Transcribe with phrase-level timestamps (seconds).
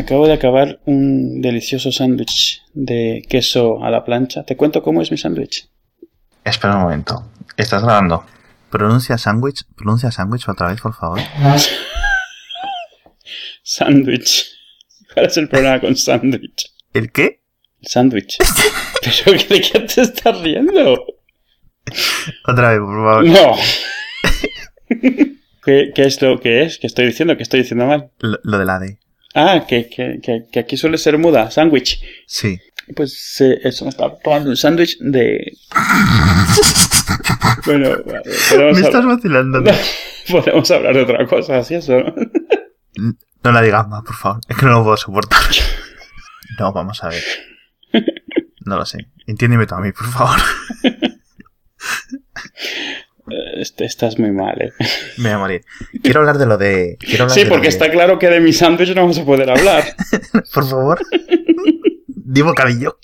[0.00, 4.44] acabo de acabar un delicioso sándwich de queso a la plancha.
[4.44, 5.68] ¿Te cuento cómo es mi sándwich?
[6.44, 7.30] Espera un momento.
[7.56, 8.24] ¿Estás grabando?
[8.70, 9.64] Pronuncia sándwich.
[9.76, 11.20] Pronuncia sándwich otra vez, por favor.
[13.62, 14.46] sándwich.
[15.12, 16.72] ¿Cuál es el problema con sándwich?
[16.92, 17.42] ¿El qué?
[17.80, 18.38] El sándwich.
[19.02, 21.04] ¿Pero de qué te estás riendo?
[22.46, 23.26] Otra vez, por favor.
[23.26, 23.56] No.
[25.64, 26.78] ¿Qué, es lo que es?
[26.78, 27.36] ¿Qué estoy diciendo?
[27.36, 28.10] ¿Qué estoy diciendo mal?
[28.20, 28.98] Lo, de la D.
[29.34, 31.50] Ah, que, que, aquí suele ser muda.
[31.50, 32.00] Sándwich.
[32.26, 32.58] Sí.
[32.94, 35.52] Pues eso, me estaba tomando un sándwich de...
[37.66, 37.90] bueno,
[38.72, 39.62] me estás vacilando.
[40.30, 42.14] Podemos hablar de otra cosa, así eso, ¿no?
[43.44, 44.40] No la digas más, por favor.
[44.48, 45.40] Es que no lo puedo soportar.
[46.58, 47.22] No, vamos a ver.
[48.64, 49.08] No lo sé.
[49.26, 50.38] Entiéndeme tú a mí, por favor.
[53.56, 54.72] Este, estás muy mal, eh.
[55.18, 55.64] Me voy a morir.
[56.02, 56.96] Quiero hablar de lo de.
[57.28, 59.84] sí, porque está claro que de mi sándwich no vamos a poder hablar.
[60.54, 60.98] por favor.
[62.06, 62.98] Di bocadillo.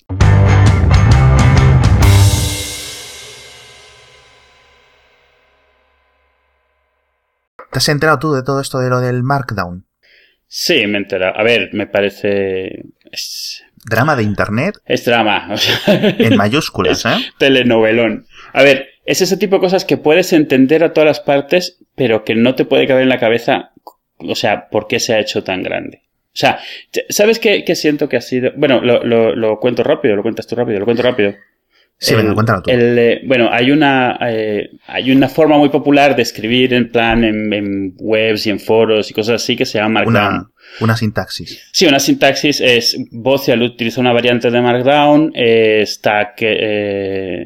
[7.74, 9.84] ¿Te has enterado tú de todo esto de lo del Markdown?
[10.46, 11.36] Sí, me he enterado.
[11.36, 12.84] A ver, me parece.
[13.84, 14.76] Drama de internet.
[14.86, 15.48] Es drama.
[15.86, 17.16] en mayúsculas, ¿eh?
[17.38, 18.26] Telenovelón.
[18.52, 22.24] A ver, es ese tipo de cosas que puedes entender a todas las partes, pero
[22.24, 23.72] que no te puede caber en la cabeza,
[24.18, 26.02] o sea, por qué se ha hecho tan grande.
[26.34, 26.58] O sea,
[27.10, 28.50] ¿sabes qué, siento que ha sido?
[28.56, 31.34] Bueno, lo, lo, cuento rápido, lo cuentas tú rápido, lo cuento rápido.
[31.96, 32.70] Sí, venga, cuéntalo tú.
[32.72, 37.94] Eh, bueno, hay una, eh, hay una forma muy popular de escribir en plan en,
[37.98, 40.50] webs y en foros y cosas así que se llama Markdown.
[40.80, 41.68] Una, sintaxis.
[41.70, 46.42] Sí, una sintaxis es Bocial utiliza una variante de Markdown, eh, Stack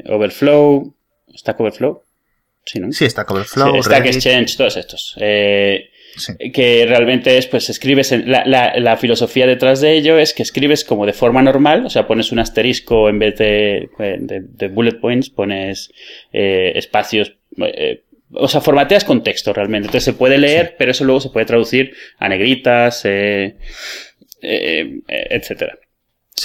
[0.09, 0.95] Overflow,
[1.39, 2.03] Stack Overflow.
[2.65, 2.91] Sí, ¿no?
[2.91, 3.81] Sí, Stack Overflow.
[3.81, 5.15] Stack Exchange, todos estos.
[5.19, 5.89] Eh,
[6.53, 11.05] que realmente es, pues escribes, la, la, filosofía detrás de ello es que escribes como
[11.05, 15.91] de forma normal, o sea, pones un asterisco en vez de, de, bullet points, pones
[16.33, 19.87] eh, espacios, eh, o sea, formateas con texto realmente.
[19.87, 23.55] Entonces se puede leer, pero eso luego se puede traducir a negritas, eh,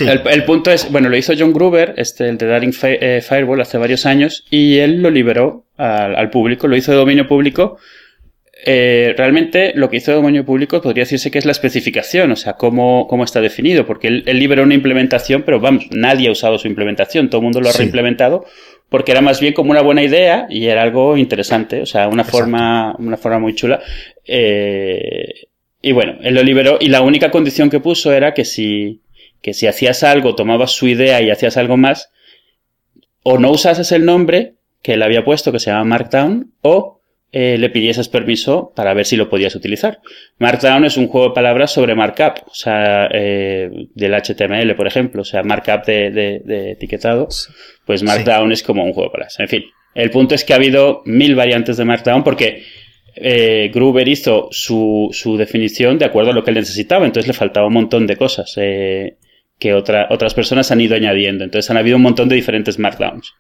[0.00, 3.78] El, punto es, bueno, lo hizo John Gruber, este, el de Daring eh, Fireball, hace
[3.78, 7.78] varios años, y él lo liberó al, público, lo hizo de dominio público.
[8.66, 12.36] Eh, realmente lo que hizo de dominio público podría decirse que es la especificación, o
[12.36, 16.58] sea, cómo, cómo está definido, porque él, liberó una implementación, pero vamos, nadie ha usado
[16.58, 18.46] su implementación, todo el mundo lo ha reimplementado,
[18.88, 22.24] porque era más bien como una buena idea y era algo interesante, o sea, una
[22.24, 23.80] forma, una forma muy chula.
[24.26, 25.46] Eh,
[25.82, 29.02] y bueno, él lo liberó y la única condición que puso era que si,
[29.44, 32.10] que si hacías algo, tomabas su idea y hacías algo más,
[33.22, 37.58] o no usases el nombre que él había puesto, que se llama Markdown, o eh,
[37.58, 40.00] le pidieses permiso para ver si lo podías utilizar.
[40.38, 45.20] Markdown es un juego de palabras sobre markup, o sea, eh, del HTML, por ejemplo,
[45.20, 47.28] o sea, markup de, etiquetado,
[47.84, 49.38] pues Markdown es como un juego de palabras.
[49.40, 52.62] En fin, el punto es que ha habido mil variantes de Markdown porque
[53.14, 57.34] eh, Gruber hizo su, su, definición de acuerdo a lo que él necesitaba, entonces le
[57.34, 58.54] faltaba un montón de cosas.
[58.56, 59.18] Eh,
[59.58, 61.44] que otras personas han ido añadiendo.
[61.44, 63.34] Entonces han habido un montón de diferentes markdowns.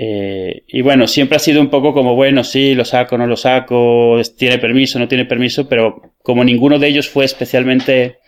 [0.00, 3.36] Eh, y bueno, siempre ha sido un poco como, bueno, sí, lo saco, no lo
[3.36, 8.18] saco, tiene permiso, no tiene permiso, pero como ninguno de ellos fue especialmente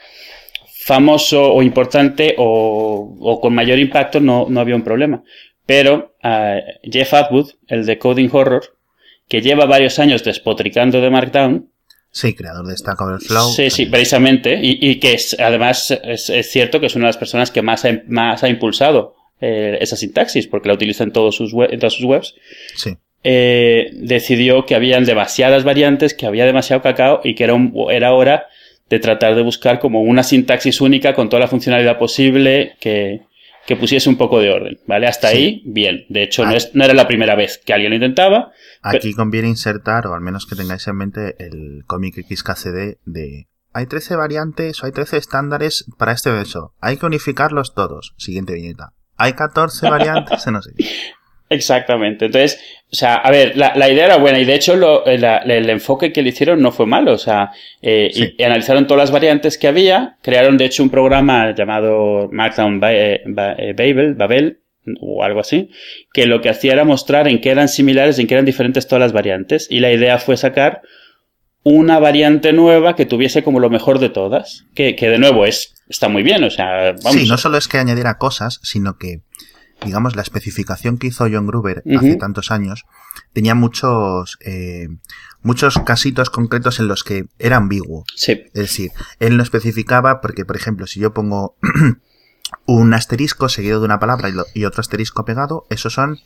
[0.67, 5.23] famoso o importante o, con mayor impacto, no, no, había un problema.
[5.65, 8.77] Pero uh, Jeff Atwood, el de Coding Horror,
[9.29, 11.70] que lleva varios años despotricando de Markdown,
[12.13, 13.53] Sí, creador de Stack Overflow.
[13.53, 14.59] Sí, sí, precisamente.
[14.61, 18.03] Y, que es, además es, cierto que es una de las personas que más ha,
[18.09, 22.05] más ha impulsado eh, esa sintaxis, porque la utiliza en, todos sus en todas sus
[22.05, 22.35] webs.
[22.75, 22.97] Sí.
[23.23, 27.55] Eh, decidió que habían demasiadas variantes, que había demasiado cacao y que era,
[27.91, 28.49] era hora
[28.89, 33.23] de tratar de buscar como una sintaxis única con toda la funcionalidad posible que,
[33.67, 35.07] que pusiese un poco de orden, ¿vale?
[35.07, 36.05] Hasta ahí, bien.
[36.09, 36.57] De hecho, no, ah.
[36.57, 38.53] es, no era la primera vez que alguien lo intentaba.
[38.83, 43.87] Aquí conviene insertar, o al menos que tengáis en mente, el cómic XKCD de hay
[43.87, 46.75] 13 variantes o hay 13 estándares para este verso.
[46.81, 48.15] Hay que unificarlos todos.
[48.17, 48.95] Siguiente viñeta.
[49.17, 50.73] Hay 14 variantes, no sé.
[51.51, 52.27] Exactamente.
[52.27, 52.61] Entonces,
[52.93, 56.23] o sea, a ver, la, idea era buena y de hecho lo, el enfoque que
[56.23, 57.13] le hicieron no fue malo.
[57.13, 57.51] O sea,
[57.83, 58.09] eh,
[58.39, 63.23] y, analizaron todas las variantes que había, crearon de hecho un programa llamado Markdown eh,
[63.27, 64.61] eh, Babel, Babel
[65.01, 65.71] o algo así,
[66.13, 69.01] que lo que hacía era mostrar en qué eran similares, en qué eran diferentes todas
[69.01, 70.83] las variantes y la idea fue sacar
[71.63, 75.75] una variante nueva que tuviese como lo mejor de todas, que, que de nuevo es
[75.91, 77.21] está muy bien, o sea, vamos.
[77.21, 79.23] Sí, no solo es que añadiera cosas, sino que
[79.85, 82.85] digamos, la especificación que hizo John Gruber hace tantos años
[83.33, 84.89] tenía muchos, eh,
[85.43, 88.05] muchos casitos concretos en los que era ambiguo.
[88.15, 88.33] Sí.
[88.47, 91.57] Es decir, él no especificaba porque, por ejemplo, si yo pongo
[92.67, 96.19] un asterisco seguido de una palabra y, otro asterisco pegado, esos son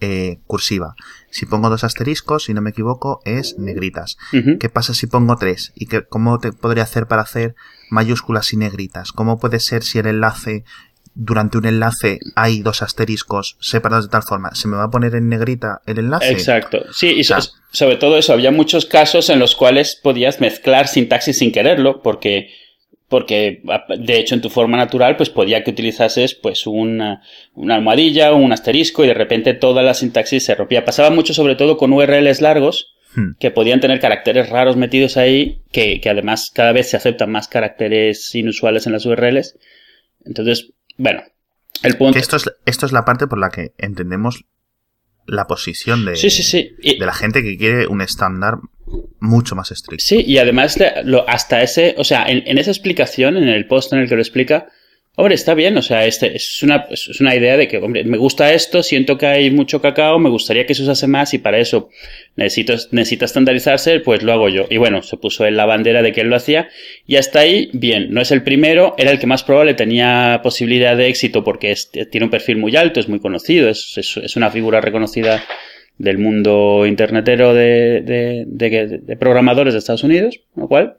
[0.00, 0.94] eh, cursiva.
[1.30, 4.16] Si pongo dos asteriscos, si no me equivoco, es negritas.
[4.30, 5.72] ¿Qué pasa si pongo tres?
[5.74, 7.54] ¿Y qué, cómo te podría hacer para hacer
[7.90, 9.12] mayúsculas y negritas?
[9.12, 10.64] ¿Cómo puede ser si el enlace
[11.20, 15.16] durante un enlace hay dos asteriscos separados de tal forma, ¿se me va a poner
[15.16, 16.30] en negrita el enlace?
[16.30, 16.84] Exacto.
[16.92, 21.50] Sí, y sobre todo eso, había muchos casos en los cuales podías mezclar sintaxis sin
[21.50, 22.50] quererlo, porque
[23.08, 23.62] porque
[23.98, 27.22] de hecho en tu forma natural pues podía que utilizases pues una,
[27.54, 30.84] una almohadilla o un asterisco y de repente toda la sintaxis se rompía.
[30.84, 33.38] Pasaba mucho sobre todo con URLs largos hmm.
[33.40, 37.48] que podían tener caracteres raros metidos ahí, que, que, además cada vez se aceptan más
[37.48, 39.56] caracteres inusuales en las URLs.
[40.26, 41.22] Entonces, bueno,
[41.82, 42.18] el punto...
[42.18, 44.44] esto, es, esto es la parte por la que entendemos
[45.26, 46.76] la posición de, sí, sí, sí.
[46.82, 48.58] de la gente que quiere un estándar
[49.20, 50.04] mucho más estricto.
[50.04, 50.78] Sí, y además
[51.26, 54.68] hasta ese, o sea, en, esa explicación, en el post en el que lo explica,
[55.18, 58.16] hombre, está bien, o sea, este, es, una, es una idea de que, hombre, me
[58.16, 61.58] gusta esto, siento que hay mucho cacao, me gustaría que se usase más y para
[61.58, 61.90] eso
[62.36, 64.66] necesito, necesita estandarizarse, pues lo hago yo.
[64.70, 66.68] Y bueno, se puso en la bandera de que él lo hacía
[67.04, 70.96] y hasta ahí, bien, no es el primero, era el que más probable tenía posibilidad
[70.96, 71.74] de éxito porque
[72.12, 75.42] tiene un perfil muy alto, es muy conocido, es, es una figura reconocida
[75.98, 78.02] del mundo internetero de,
[78.46, 80.96] de, programadores de Estados Unidos, lo cual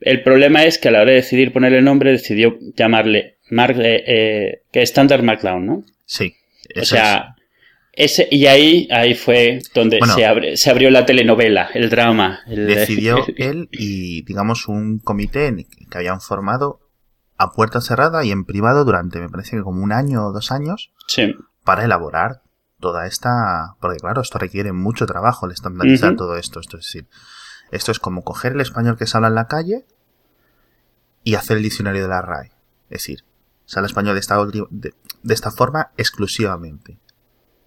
[0.00, 4.04] el problema es que a la hora de decidir ponerle nombre decidió llamarle Mark, eh,
[4.06, 5.84] eh, que Standard Markdown, ¿no?
[6.06, 6.34] Sí.
[6.80, 7.34] O sea,
[7.92, 12.40] ese, y ahí, ahí fue donde se, se abrió la telenovela, el drama.
[12.46, 15.54] decidió él y, digamos, un comité
[15.90, 16.80] que habían formado
[17.36, 20.50] a puerta cerrada y en privado durante, me parece que como un año o dos
[20.50, 21.34] años, sí.
[21.64, 22.42] para elaborar
[22.80, 23.76] toda esta...
[23.80, 26.60] Porque claro, esto requiere mucho trabajo el estandarizar todo esto.
[26.60, 27.06] Esto es decir,
[27.70, 29.84] esto es como coger el español que se habla en la calle
[31.22, 32.52] y hacer el diccionario de la RAE.
[32.90, 33.24] Es decir,
[33.74, 34.38] habla español de esta,
[34.70, 34.94] de,
[35.28, 36.98] esta forma exclusivamente.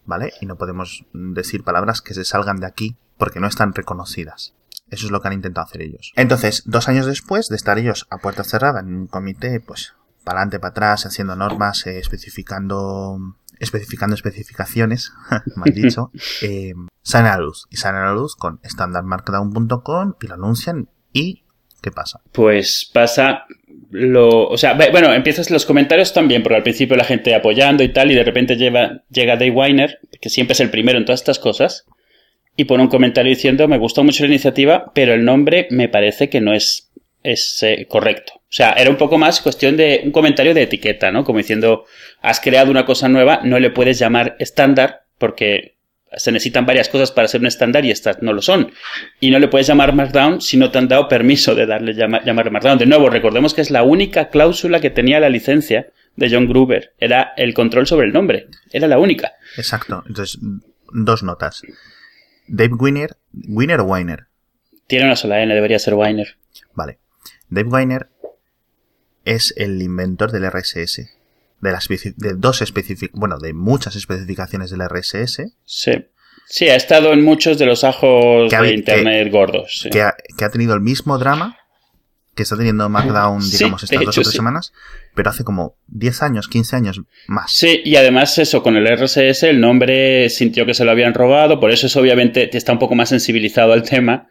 [0.05, 0.31] ¿Vale?
[0.39, 4.53] Y no podemos decir palabras que se salgan de aquí porque no están reconocidas.
[4.89, 6.13] Eso es lo que han intentado hacer ellos.
[6.15, 10.39] Entonces, dos años después de estar ellos a puerta cerrada en un comité, pues, para
[10.39, 13.19] adelante, para atrás, haciendo normas, eh, especificando
[13.59, 15.11] especificando especificaciones,
[15.55, 16.11] mal dicho,
[16.41, 17.67] eh, salen a la luz.
[17.69, 21.43] Y salen a la luz con standardmarkdown.com y lo anuncian y
[21.81, 22.21] ¿qué pasa?
[22.31, 23.45] Pues pasa
[23.89, 24.47] lo...
[24.47, 28.11] O sea, bueno, empiezas los comentarios también, porque al principio la gente apoyando y tal,
[28.11, 31.85] y de repente llega Dave Weiner, que siempre es el primero en todas estas cosas,
[32.55, 36.27] y pone un comentario diciendo, me gustó mucho la iniciativa, pero el nombre me parece
[36.27, 36.91] que no es,
[37.23, 38.33] es eh, correcto.
[38.35, 41.23] O sea, era un poco más cuestión de un comentario de etiqueta, ¿no?
[41.23, 41.85] Como diciendo,
[42.21, 45.76] has creado una cosa nueva, no le puedes llamar estándar porque
[46.15, 48.71] se necesitan varias cosas para ser un estándar y estas no lo son.
[49.19, 52.51] Y no le puedes llamar Markdown si no te han dado permiso de darle llamar
[52.51, 52.77] Markdown.
[52.77, 56.93] De nuevo, recordemos que es la única cláusula que tenía la licencia de John Gruber.
[56.97, 58.47] Era el control sobre el nombre.
[58.71, 59.33] Era la única.
[59.57, 60.03] Exacto.
[60.07, 60.39] Entonces,
[60.93, 61.61] dos notas.
[62.47, 64.27] Dave Winer, ¿Winer o Weiner?
[64.87, 66.37] Tiene una sola N, debería ser Weiner.
[66.73, 66.99] Vale.
[67.49, 68.09] Dave Weiner
[69.25, 71.16] es el inventor del RSS.
[71.59, 72.63] De, las, de dos
[73.13, 75.53] bueno, de muchas especificaciones del RSS.
[75.65, 75.91] Sí.
[76.49, 79.87] Sí, ha estado en muchos de los ajos de internet gordos.
[79.91, 81.57] Que, ha, tenido el mismo drama
[82.35, 84.71] que está teniendo Markdown, digamos, estas dos o tres semanas,
[85.15, 87.51] pero hace como 10 años, 15 años más.
[87.51, 91.59] Sí, y además eso, con el RSS el nombre sintió que se lo habían robado,
[91.59, 94.29] por eso es obviamente está un poco más sensibilizado al tema.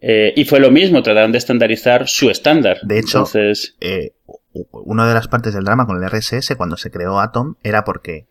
[0.00, 2.78] Eh, y fue lo mismo, trataron de estandarizar su estándar.
[2.82, 3.74] De hecho, Entonces...
[3.80, 4.12] Eh,
[4.72, 8.28] una de las partes del drama con el RSS cuando se creó Atom era porque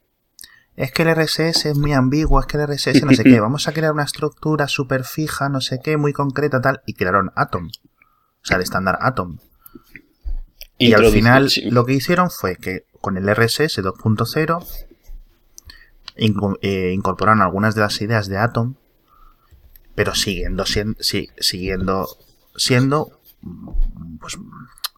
[0.75, 3.67] es que el RSS es muy ambiguo, es que el RSS no sé qué, vamos
[3.67, 7.67] a crear una estructura súper fija, no sé qué, muy concreta tal, y crearon Atom.
[7.67, 9.38] O sea, el estándar Atom.
[10.77, 14.88] Y al final lo que hicieron fue que con el RSS 2.0
[16.62, 18.75] eh, incorporaron algunas de las ideas de Atom,
[19.96, 20.65] pero siguiendo,
[21.39, 22.07] siguiendo
[22.57, 23.22] siendo
[24.19, 24.38] pues,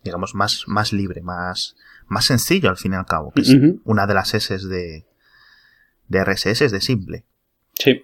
[0.03, 1.75] digamos, más, más libre, más,
[2.07, 5.05] más sencillo al fin y al cabo, que es una de las S de,
[6.09, 7.23] de RSS es de simple.
[7.73, 8.01] Sí.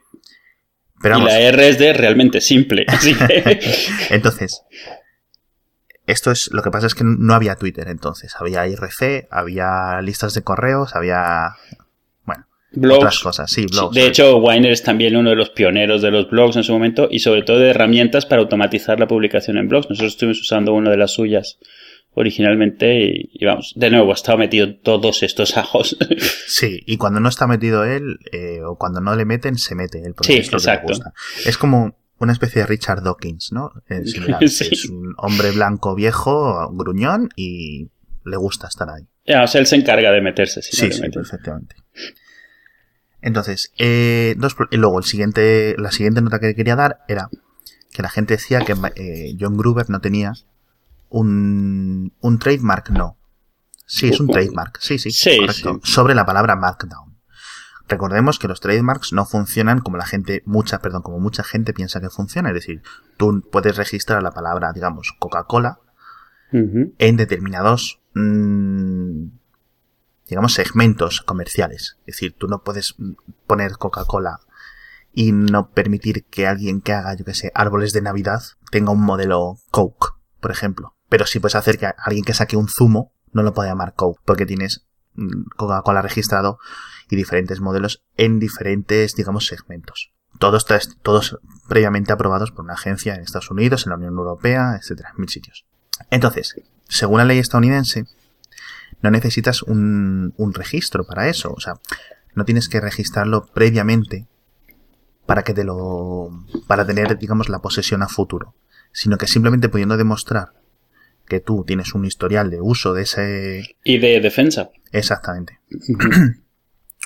[1.01, 2.85] Pero y la R es de realmente simple.
[2.87, 3.15] Así
[4.09, 4.63] entonces,
[6.07, 10.33] esto es, lo que pasa es que no había Twitter entonces, había IRC, había listas
[10.33, 11.55] de correos, había,
[12.23, 12.45] bueno,
[12.95, 13.95] otras cosas, sí, blogs.
[13.95, 17.07] De hecho, Weiner es también uno de los pioneros de los blogs en su momento
[17.09, 19.89] y sobre todo de herramientas para automatizar la publicación en blogs.
[19.89, 21.57] Nosotros estuvimos usando una de las suyas
[22.15, 25.97] originalmente y, vamos, de nuevo, ha estado metido todos estos ajos.
[26.47, 30.01] Sí, y cuando no está metido él, eh, o cuando no le meten, se mete
[30.03, 30.15] él.
[30.21, 30.93] Sí, exacto.
[31.45, 33.71] Es como una especie de Richard Dawkins, ¿no?
[33.89, 37.89] Es un hombre blanco viejo, gruñón, y
[38.23, 39.07] le gusta estar ahí.
[39.25, 40.61] Ya, o sea, él se encarga de meterse.
[40.61, 41.75] Si sí, sí, perfectamente.
[43.21, 47.29] Entonces, eh, dos, y luego el siguiente, la siguiente nota que quería dar era
[47.91, 50.33] que la gente decía que eh, John Gruber no tenía
[51.15, 53.17] un, un trademark, no.
[53.85, 55.79] Sí, es un trademark, sí, sí, correcto.
[55.83, 57.15] Sobre la palabra Markdown.
[57.87, 62.01] Recordemos que los trademarks no funcionan como la gente, mucha, perdón, como mucha gente piensa
[62.01, 62.49] que funciona.
[62.49, 62.81] Es decir,
[63.15, 65.79] tú puedes registrar la palabra, digamos, Coca-Cola
[66.51, 69.27] en determinados, mm,
[70.27, 71.97] digamos, segmentos comerciales.
[72.01, 72.95] Es decir, tú no puedes
[73.45, 74.39] poner Coca-Cola
[75.13, 78.41] y no permitir que alguien que haga, yo que sé, árboles de Navidad
[78.71, 80.95] tenga un modelo Coke, por ejemplo.
[81.15, 83.93] Pero sí puedes hacer que alguien que saque un zumo no lo pueda llamar
[84.25, 86.59] porque tienes mm, Coca-Cola registrado
[87.09, 90.11] y diferentes modelos en diferentes, digamos, segmentos.
[90.39, 90.65] Todos,
[91.01, 95.29] todos previamente aprobados por una agencia en Estados Unidos, en la Unión Europea, etcétera, mil
[95.29, 95.65] sitios.
[96.09, 98.03] Entonces, según la ley estadounidense,
[99.01, 101.53] no necesitas un, un registro para eso.
[101.53, 101.75] O sea,
[102.33, 104.27] no tienes que registrarlo previamente
[105.25, 106.43] para que te lo.
[106.67, 108.53] para tener, digamos, la posesión a futuro.
[108.91, 110.64] Sino que simplemente pudiendo demostrar
[111.27, 113.75] que tú tienes un historial de uso de ese.
[113.83, 114.69] Y de defensa.
[114.91, 115.59] Exactamente.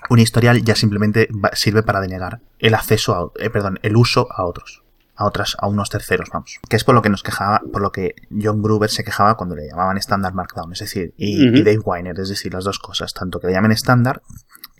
[0.10, 4.46] un historial ya simplemente sirve para denegar el acceso a, eh, perdón, el uso a
[4.46, 4.84] otros.
[5.16, 6.60] A otras, a unos terceros, vamos.
[6.70, 9.54] Que es por lo que nos quejaba, por lo que John Gruber se quejaba cuando
[9.54, 13.42] le llamaban Standard Markdown, es decir, y, Dave Weiner, es decir, las dos cosas, tanto
[13.42, 14.22] que le llamen estándar,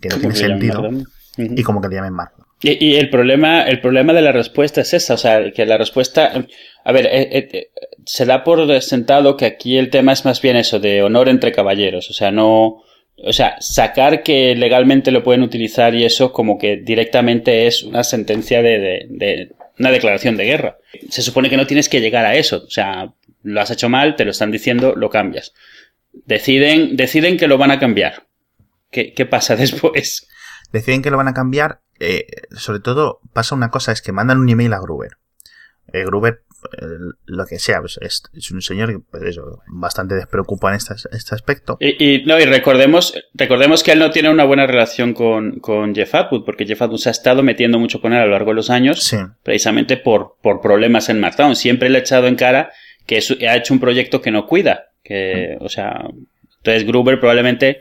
[0.00, 0.82] que no tiene sentido,
[1.36, 2.39] y como que le llamen Markdown.
[2.62, 6.46] Y, el problema, el problema de la respuesta es esa, o sea, que la respuesta,
[6.84, 7.70] a ver, eh, eh,
[8.04, 11.52] se da por sentado que aquí el tema es más bien eso, de honor entre
[11.52, 12.82] caballeros, o sea, no,
[13.16, 18.04] o sea, sacar que legalmente lo pueden utilizar y eso como que directamente es una
[18.04, 20.78] sentencia de, de, una declaración de guerra.
[21.08, 24.16] Se supone que no tienes que llegar a eso, o sea, lo has hecho mal,
[24.16, 25.54] te lo están diciendo, lo cambias.
[26.12, 28.26] Deciden, deciden que lo van a cambiar.
[28.90, 30.28] ¿Qué, qué pasa después?
[30.72, 34.38] Deciden que lo van a cambiar eh, sobre todo pasa una cosa, es que mandan
[34.38, 35.12] un email a Gruber.
[35.92, 36.42] Eh, Gruber,
[36.80, 36.86] eh,
[37.26, 41.76] lo que sea, pues, es, un señor que pues, bastante despreocupado en este, este aspecto.
[41.78, 46.14] Y, no, y recordemos, recordemos que él no tiene una buena relación con, con Jeff
[46.14, 48.56] Atwood, porque Jeff Atwood se ha estado metiendo mucho con él a lo largo de
[48.56, 51.54] los años, precisamente por, por problemas en Markdown.
[51.54, 52.70] Siempre le ha echado en cara
[53.06, 54.92] que ha hecho un proyecto que no cuida.
[55.02, 56.08] Que, o sea,
[56.58, 57.80] entonces Gruber probablemente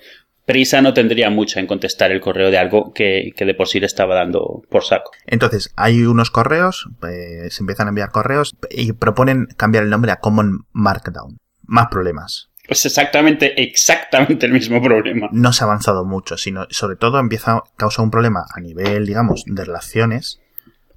[0.49, 3.85] prisa no tendría mucha en contestar el correo de algo que, de por sí le
[3.85, 5.11] estaba dando por saco.
[5.27, 10.11] Entonces, hay unos correos, eh, se empiezan a enviar correos y proponen cambiar el nombre
[10.11, 11.37] a Common Markdown.
[11.67, 12.49] Más problemas.
[12.67, 15.29] Pues exactamente, exactamente el mismo problema.
[15.31, 19.05] No se ha avanzado mucho, sino sobre todo empieza a causar un problema a nivel,
[19.05, 20.41] digamos, de relaciones,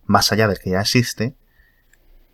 [0.06, 1.34] más allá del que ya existe,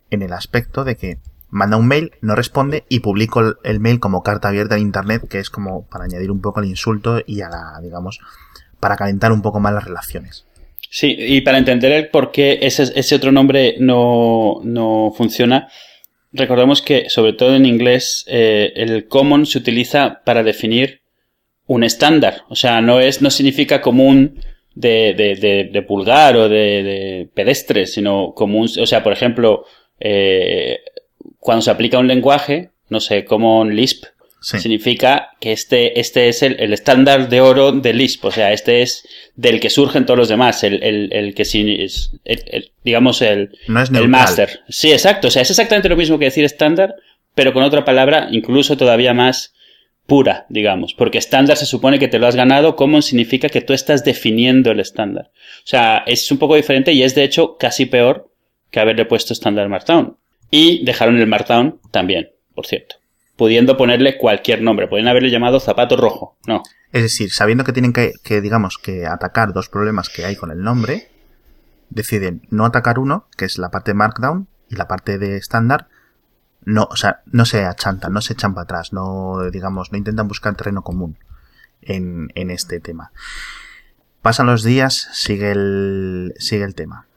[0.09, 1.19] en el aspecto de que
[1.49, 5.39] manda un mail, no responde y publico el, mail como carta abierta en internet, que
[5.39, 8.19] es como para añadir un poco el insulto y a la, digamos,
[8.79, 10.45] para calentar un poco más las relaciones.
[10.91, 15.67] Sí, y para entender el por qué ese, ese otro nombre no, no funciona,
[16.31, 21.01] recordemos que, sobre todo en inglés, eh, el common se utiliza para definir
[21.67, 22.43] un estándar.
[22.49, 24.39] O sea, no es, no significa común
[24.73, 29.65] de, de, de, pulgar o de, de pedestre, sino común, o sea, por ejemplo,
[29.99, 30.79] eh,
[31.39, 34.05] cuando se aplica un lenguaje, no sé, como un Lisp,
[34.41, 39.05] significa que este, este es el, estándar de oro de Lisp, o sea, este es
[39.35, 44.07] del que surgen todos los demás, el, el, el que es, el, digamos, el, el
[44.07, 44.61] máster.
[44.69, 46.95] Sí, exacto, o sea, es exactamente lo mismo que decir estándar,
[47.35, 49.53] pero con otra palabra incluso todavía más
[50.05, 53.73] pura, digamos, porque estándar se supone que te lo has ganado, common significa que tú
[53.73, 55.31] estás definiendo el estándar.
[55.59, 58.31] O sea, es un poco diferente y es de hecho casi peor
[58.71, 60.17] que haberle puesto estándar Markdown.
[60.51, 62.95] Y dejaron el Markdown también, por cierto.
[63.35, 64.87] Pudiendo ponerle cualquier nombre.
[64.87, 66.37] Pueden haberle llamado zapato rojo.
[66.45, 66.63] No.
[66.91, 70.61] Es decir, sabiendo que tienen que, digamos, que atacar dos problemas que hay con el
[70.61, 71.09] nombre,
[71.89, 75.87] deciden no atacar uno, que es la parte de Markdown, y la parte de estándar,
[76.63, 80.27] no, o sea, no se achantan, no se echan para atrás, no, digamos, no intentan
[80.27, 81.17] buscar terreno común
[81.81, 83.11] en, en este tema.
[84.21, 87.08] Pasan los días, sigue el, sigue el tema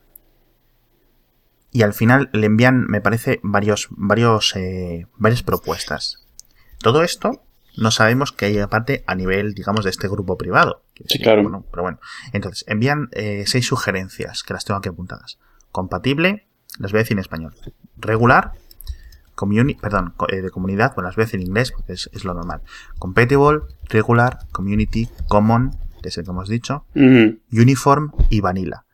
[1.73, 6.27] y al final le envían, me parece, varios, varios, eh, varias propuestas.
[6.79, 7.45] Todo esto
[7.79, 10.85] no sabemos que hay aparte a nivel, digamos, de este grupo privado.
[11.07, 11.43] Sí, claro.
[11.43, 11.99] Bueno, pero bueno.
[12.35, 15.39] Entonces, envían eh, seis sugerencias que las tengo aquí apuntadas.
[15.71, 16.47] Compatible,
[16.79, 17.55] las voy a decir en español.
[17.97, 18.53] Regular,
[19.35, 22.61] community, perdón, de comunidad, bueno, las veces en inglés porque es, lo normal.
[22.99, 25.71] Compatible, regular, community, common,
[26.03, 28.85] que es el que hemos dicho, uniform y vanilla.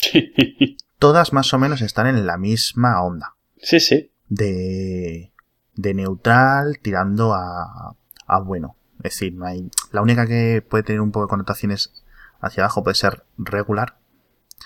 [0.98, 3.34] Todas más o menos están en la misma onda.
[3.58, 4.12] Sí, sí.
[4.28, 5.32] De,
[5.74, 8.76] de neutral tirando a, a bueno.
[8.98, 9.70] Es decir, no hay.
[9.92, 11.92] La única que puede tener un poco de connotaciones
[12.40, 13.98] hacia abajo puede ser regular.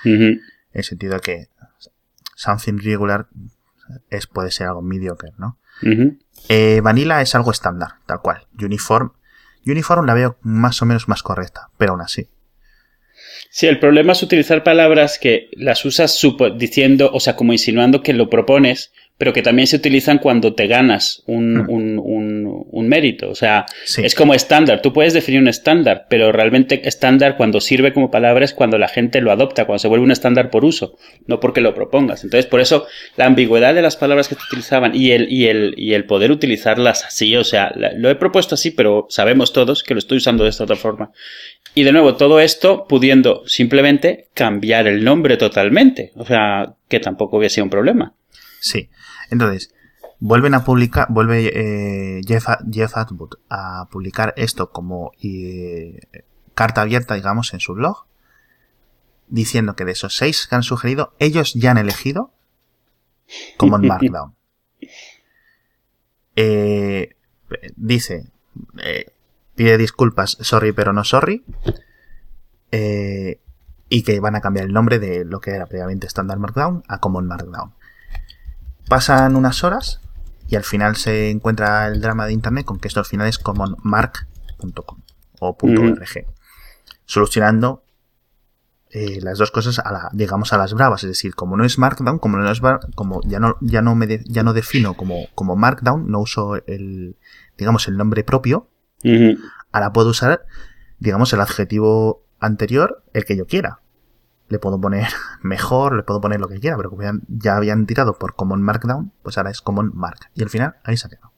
[0.04, 0.40] En
[0.72, 1.48] el sentido de que
[2.34, 3.28] something regular
[4.08, 5.58] es, puede ser algo mediocre, ¿no?
[6.48, 8.46] Eh, vanilla es algo estándar, tal cual.
[8.60, 9.12] Uniform.
[9.66, 12.30] Uniform la veo más o menos más correcta, pero aún así.
[13.54, 16.18] Sí, el problema es utilizar palabras que las usas
[16.56, 20.66] diciendo, o sea, como insinuando que lo propones, pero que también se utilizan cuando te
[20.66, 21.70] ganas un, hmm.
[21.70, 23.30] un, un, un mérito.
[23.30, 23.66] O sea,
[23.96, 24.82] es como estándar.
[24.82, 28.88] Tú puedes definir un estándar, pero realmente estándar cuando sirve como palabra es cuando la
[28.88, 32.24] gente lo adopta, cuando se vuelve un estándar por uso, no porque lo propongas.
[32.24, 35.74] Entonces, por eso la ambigüedad de las palabras que te utilizaban y el, y el,
[35.76, 39.94] y el poder utilizarlas así, o sea, lo he propuesto así, pero sabemos todos que
[39.94, 41.12] lo estoy usando de esta otra forma.
[41.74, 46.12] Y de nuevo, todo esto pudiendo simplemente cambiar el nombre totalmente.
[46.16, 48.14] O sea, que tampoco hubiera sido un problema.
[48.60, 48.88] Sí.
[49.32, 49.74] Entonces,
[50.20, 56.00] vuelven a publicar, vuelve eh, Jeff, Jeff Atwood a publicar esto como eh,
[56.54, 58.04] carta abierta, digamos, en su blog,
[59.28, 62.30] diciendo que de esos seis que han sugerido, ellos ya han elegido
[63.56, 64.34] como en Markdown.
[66.36, 67.16] Eh,
[67.76, 68.30] dice,
[69.54, 71.42] pide disculpas, sorry pero no sorry,
[72.70, 76.98] y que van a cambiar el nombre de lo que era previamente Standard Markdown a
[76.98, 77.72] Common Markdown.
[78.92, 80.02] Pasan unas horas
[80.48, 83.38] y al final se encuentra el drama de internet con que esto al final es
[83.38, 84.98] commonmark.com
[85.40, 86.26] o .org.
[87.06, 87.84] Solucionando
[88.90, 91.78] eh, las dos cosas a la, digamos a las bravas, es decir, como no es
[91.78, 92.60] Markdown, como no es
[92.94, 97.16] como ya no ya no me ya no defino como como Markdown, no uso el
[97.56, 98.68] digamos el nombre propio.
[99.72, 100.44] Ahora puedo usar
[100.98, 103.81] digamos el adjetivo anterior, el que yo quiera
[104.52, 105.08] le puedo poner
[105.42, 109.12] mejor, le puedo poner lo que quiera, pero como ya, habían tirado por Common Markdown,
[109.22, 110.30] pues ahora es Common Mark.
[110.34, 111.32] Y al final ahí se ha quedado.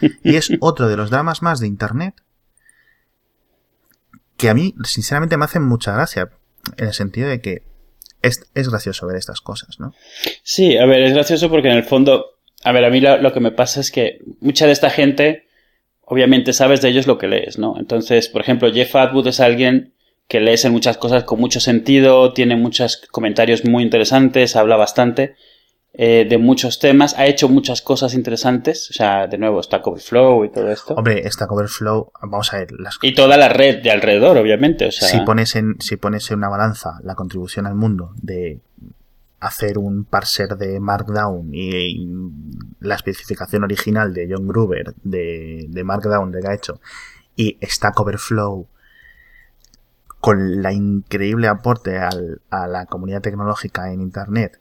[0.24, 2.20] Y es otro de los dramas más de Internet
[4.36, 6.30] que a mí, sinceramente, me hacen mucha gracia.
[6.76, 7.62] En el sentido de que
[8.22, 9.94] es, gracioso ver estas cosas, ¿no?
[10.42, 13.32] Sí, a ver, es gracioso porque en el fondo, a ver, a mí lo, lo
[13.32, 15.46] que me pasa es que mucha de esta gente,
[16.00, 17.76] obviamente sabes de ellos lo que lees, ¿no?
[17.78, 19.91] Entonces, por ejemplo, Jeff Atwood es alguien
[20.32, 25.36] que lees en muchas cosas con mucho sentido, tiene muchos comentarios muy interesantes, habla bastante
[25.92, 30.46] eh, de muchos temas, ha hecho muchas cosas interesantes, o sea, de nuevo, Stack Overflow
[30.46, 30.94] y todo esto.
[30.94, 32.72] Hombre, Stack Overflow, vamos a ver.
[32.78, 32.98] Las...
[33.02, 35.06] Y toda la red de alrededor, obviamente, o sea...
[35.06, 38.62] Si pones, en, si pones en una balanza la contribución al mundo de
[39.38, 42.08] hacer un parser de Markdown y,
[42.80, 46.80] la especificación original de John Gruber de, de Markdown de que ha hecho
[47.36, 48.66] y Stack Overflow
[50.22, 54.60] con la increíble aporte a la comunidad tecnológica en Internet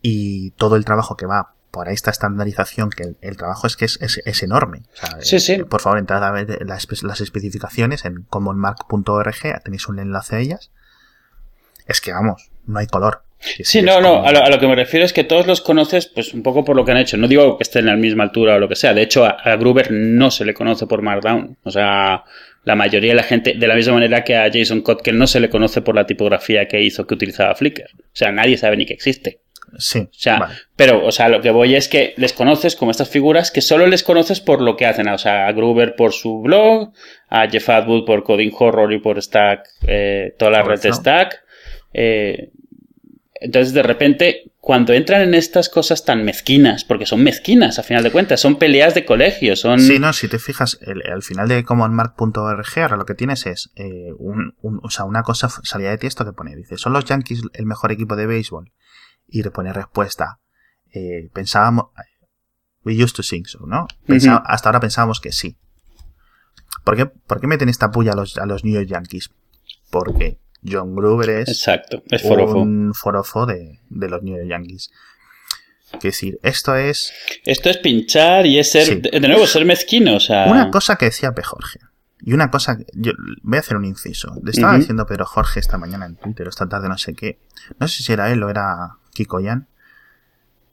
[0.00, 4.42] y todo el trabajo que va por esta estandarización, que el, trabajo es que es,
[4.42, 4.84] enorme.
[5.20, 5.52] sí, sí.
[5.52, 6.86] Eh, por favor, entrad a ver las,
[7.20, 10.70] especificaciones en commonmark.org, tenéis un enlace a ellas.
[11.86, 13.24] Es que vamos, no hay color.
[13.38, 16.42] Sí, no, no, a lo, que me refiero es que todos los conoces, pues un
[16.42, 17.18] poco por lo que han hecho.
[17.18, 18.94] No digo que estén en la misma altura o lo que sea.
[18.94, 21.58] De hecho, a, a Gruber no se le conoce por Markdown.
[21.62, 22.24] O sea,
[22.64, 25.40] la mayoría de la gente, de la misma manera que a Jason Kotkin no se
[25.40, 27.90] le conoce por la tipografía que hizo que utilizaba Flickr.
[27.96, 29.40] O sea, nadie sabe ni que existe.
[29.78, 30.00] Sí.
[30.00, 33.50] O sea, pero, o sea, lo que voy es que les conoces como estas figuras
[33.50, 35.08] que solo les conoces por lo que hacen.
[35.08, 36.92] O sea, a Gruber por su blog,
[37.28, 41.44] a Jeff Atwood por Coding Horror y por Stack, eh, toda la red de Stack.
[41.92, 42.50] Eh,
[43.34, 48.02] entonces, de repente, cuando entran en estas cosas tan mezquinas, porque son mezquinas a final
[48.02, 49.80] de cuentas, son peleas de colegio, son...
[49.80, 50.78] Sí, no, si te fijas,
[51.10, 55.48] al final de commonmark.org ahora lo que tienes es eh, un, o sea, una cosa
[55.48, 58.70] salida de texto que pone, dice, ¿son los Yankees el mejor equipo de béisbol?
[59.26, 60.40] Y le pone respuesta,
[60.92, 61.86] eh, pensábamos,
[62.84, 63.86] we used to think so, ¿no?
[64.44, 65.56] Hasta ahora pensábamos que sí.
[66.84, 69.30] ¿Por qué, ¿Por qué meten esta puya a los, a los New York Yankees?
[69.90, 74.90] Porque John Gruber es, Exacto, es un forofo de, los New York Yankees.
[75.94, 77.12] Es decir, esto es.
[77.44, 79.02] Esto es pinchar y es ser.
[79.02, 80.16] De nuevo, ser mezquino.
[80.16, 80.46] O sea...
[80.46, 81.42] Una cosa que decía P.
[81.42, 81.80] Jorge.
[82.20, 82.78] Y una cosa.
[82.94, 84.32] Yo voy a hacer un inciso.
[84.44, 87.40] Le estaba diciendo Pedro Jorge esta mañana en Twitter, esta tarde, no sé qué.
[87.80, 89.66] No sé si era él o era Kiko Yan.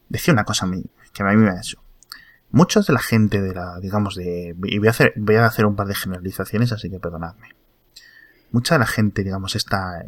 [0.10, 1.82] Decía una cosa a mí, que a mí me ha hecho.
[2.52, 4.56] Muchos de la gente de la, digamos, de.
[4.66, 7.57] Y voy a hacer, voy a hacer un par de generalizaciones, así que perdonadme
[8.52, 10.06] mucha de la gente, digamos, está,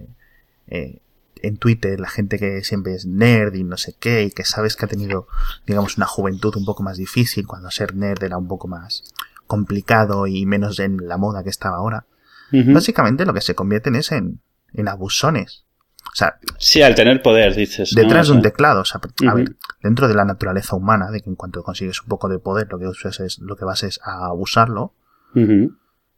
[0.67, 1.02] eh,
[1.41, 4.75] en Twitter, la gente que siempre es nerd y no sé qué, y que sabes
[4.75, 5.28] que ha tenido,
[5.65, 9.04] digamos, una juventud un poco más difícil, cuando ser nerd era un poco más
[9.47, 12.06] complicado y menos en la moda que estaba ahora.
[12.52, 14.41] Básicamente lo que se convierten es en,
[14.73, 15.65] en abusones.
[16.12, 17.93] O sea, sí, al tener poder, dices.
[17.93, 21.30] Detrás de un teclado, o sea, a ver, dentro de la naturaleza humana, de que
[21.30, 23.99] en cuanto consigues un poco de poder, lo que usas es, lo que vas es
[24.04, 24.93] a abusarlo,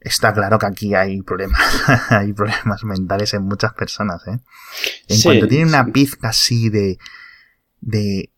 [0.01, 1.61] está claro que aquí hay problemas,
[2.09, 4.39] hay problemas mentales en muchas personas, ¿eh?
[5.07, 6.97] En cuanto tienen una pizca así de,
[7.79, 8.31] de,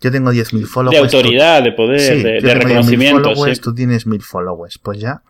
[0.00, 1.10] yo tengo 10.000 followers.
[1.10, 3.34] De autoridad, de poder, de, de reconocimiento.
[3.34, 3.60] sí.
[3.60, 4.78] Tú tienes 1.000 followers.
[4.78, 5.22] Pues ya.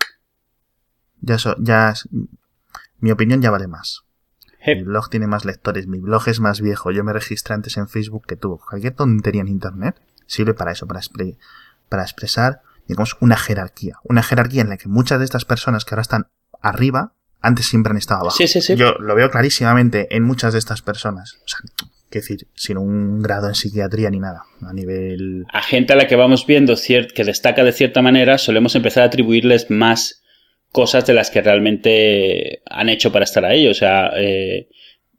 [1.21, 1.95] Ya, eso, ya.
[3.01, 4.03] Mi opinión ya vale más.
[4.67, 6.91] Mi blog tiene más lectores, mi blog es más viejo.
[6.91, 8.61] Yo me registré antes en Facebook que tú.
[8.69, 11.01] Cualquier tontería en Internet sirve para eso, para,
[11.89, 13.97] para expresar, digamos, una jerarquía.
[14.05, 16.27] Una jerarquía en la que muchas de estas personas que ahora están
[16.61, 18.37] arriba, antes siempre han estado abajo.
[18.37, 18.75] Sí, sí, sí.
[18.75, 21.39] Yo lo veo clarísimamente en muchas de estas personas.
[21.45, 21.61] O sea,
[22.11, 25.45] que decir, sin un grado en psiquiatría ni nada, a nivel...
[25.53, 26.75] A gente a la que vamos viendo
[27.15, 30.23] que destaca de cierta manera, solemos empezar a atribuirles más
[30.73, 33.69] cosas de las que realmente han hecho para estar ahí.
[33.69, 34.69] O sea, eh,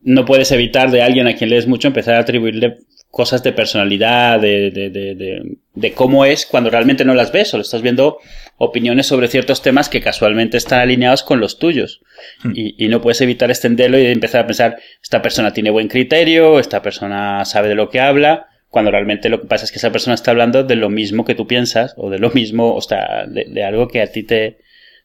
[0.01, 2.77] no puedes evitar de alguien a quien lees mucho empezar a atribuirle
[3.11, 7.61] cosas de personalidad, de, de, de, de, cómo es cuando realmente no las ves, solo
[7.61, 8.19] estás viendo
[8.57, 12.01] opiniones sobre ciertos temas que casualmente están alineados con los tuyos.
[12.43, 12.51] Hmm.
[12.53, 16.59] Y, y, no puedes evitar extenderlo y empezar a pensar, esta persona tiene buen criterio,
[16.59, 19.91] esta persona sabe de lo que habla, cuando realmente lo que pasa es que esa
[19.91, 23.25] persona está hablando de lo mismo que tú piensas, o de lo mismo, o sea,
[23.27, 24.59] de, algo que a ti te,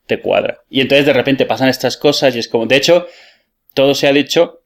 [0.06, 0.58] te cuadra.
[0.68, 3.06] Y entonces de repente pasan estas cosas y es como, de hecho,
[3.72, 4.62] todo se ha dicho,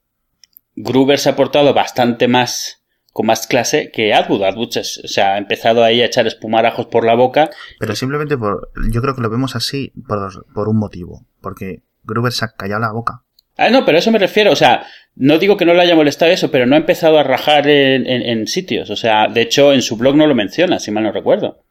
[0.75, 2.78] Gruber se ha portado bastante más
[3.19, 4.43] con más clase que Atwood.
[4.43, 7.49] Atwood se, ha empezado ahí a echar espumarajos por la boca.
[7.77, 8.71] Pero simplemente por.
[8.89, 11.25] Yo creo que lo vemos así por, por un motivo.
[11.41, 13.23] Porque Gruber se ha callado la boca.
[13.57, 14.53] Ah, no, pero a eso me refiero.
[14.53, 17.23] O sea, no digo que no le haya molestado eso, pero no ha empezado a
[17.23, 18.89] rajar en, sitios.
[18.89, 21.65] O sea, de hecho, en su blog no lo menciona, si mal no recuerdo.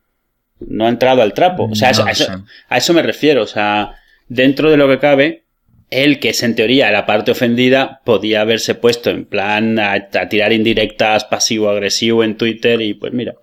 [0.61, 1.65] No ha entrado al trapo.
[1.65, 1.93] O sea,
[2.69, 3.43] a eso me refiero.
[3.43, 3.95] O sea,
[4.29, 5.45] dentro de lo que cabe,
[5.91, 10.53] él, que es en teoría la parte ofendida, podía haberse puesto en plan a, tirar
[10.53, 13.35] indirectas pasivo-agresivo en Twitter y pues mira.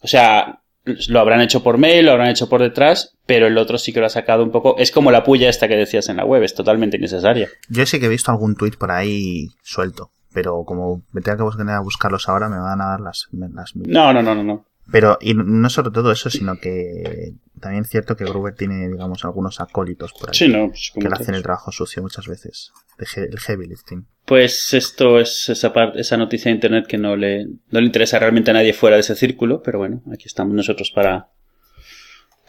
[0.00, 0.60] O sea,
[1.08, 4.00] lo habrán hecho por mail, lo habrán hecho por detrás, pero el otro sí que
[4.00, 4.76] lo ha sacado un poco.
[4.78, 7.48] Es como la puya esta que decías en la web, es totalmente innecesaria.
[7.68, 11.78] Yo sí que he visto algún tweet por ahí suelto, pero como me tengo que
[11.82, 13.28] buscarlos ahora, me van a dar las.
[13.32, 13.74] las...
[13.74, 14.64] No, no, no, no, no.
[14.90, 19.24] Pero, y no solo todo eso, sino que también es cierto que Gruber tiene, digamos,
[19.24, 20.68] algunos acólitos por ahí.
[20.68, 22.72] Pues, que le hacen el trabajo sucio muchas veces.
[23.16, 24.06] El heavy lifting.
[24.24, 28.18] Pues esto es esa, parte, esa noticia de internet que no le, no le interesa
[28.18, 31.30] realmente a nadie fuera de ese círculo, pero bueno, aquí estamos nosotros para,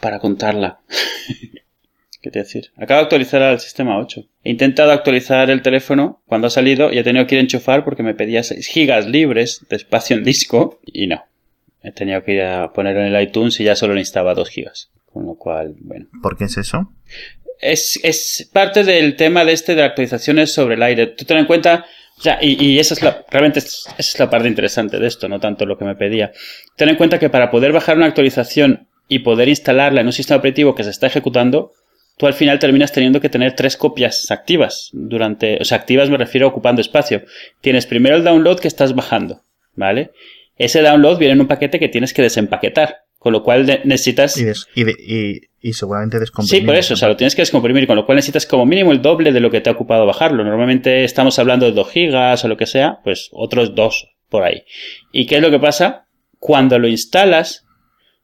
[0.00, 0.80] para contarla.
[2.20, 2.72] ¿Qué te decir?
[2.76, 4.22] Acabo de actualizar al sistema 8.
[4.42, 7.84] He intentado actualizar el teléfono cuando ha salido y he tenido que ir a enchufar
[7.84, 11.22] porque me pedía 6 gigas libres de espacio en disco y no.
[11.82, 14.90] He tenido que ir a ponerlo en el iTunes y ya solo necesitaba 2 gigas.
[15.12, 16.06] Con lo cual, bueno.
[16.22, 16.92] ¿Por qué es eso?
[17.60, 21.06] Es, es parte del tema de este de actualizaciones sobre el aire.
[21.08, 21.86] Tú ten en cuenta,
[22.18, 25.28] o sea, y, y esa es la, realmente esa es la parte interesante de esto,
[25.28, 26.32] no tanto lo que me pedía.
[26.76, 30.38] Ten en cuenta que para poder bajar una actualización y poder instalarla en un sistema
[30.38, 31.72] operativo que se está ejecutando,
[32.18, 36.18] tú al final terminas teniendo que tener tres copias activas durante, o sea, activas me
[36.18, 37.22] refiero a ocupando espacio.
[37.60, 39.42] Tienes primero el download que estás bajando,
[39.74, 40.10] ¿vale?
[40.58, 43.04] Ese download viene en un paquete que tienes que desempaquetar.
[43.18, 44.36] Con lo cual necesitas.
[45.60, 46.60] Y, seguramente descomprimir.
[46.60, 48.92] Sí, por eso, o sea, lo tienes que descomprimir, con lo cual necesitas como mínimo
[48.92, 50.44] el doble de lo que te ha ocupado bajarlo.
[50.44, 54.62] Normalmente estamos hablando de 2 gigas o lo que sea, pues otros 2 por ahí.
[55.12, 56.06] ¿Y qué es lo que pasa?
[56.38, 57.66] Cuando lo instalas,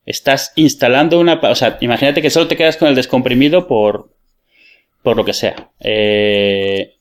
[0.06, 1.34] estás instalando una.
[1.34, 4.14] O sea, imagínate que solo te quedas con el descomprimido por.
[5.02, 5.70] por lo que sea.
[5.80, 6.94] Eh,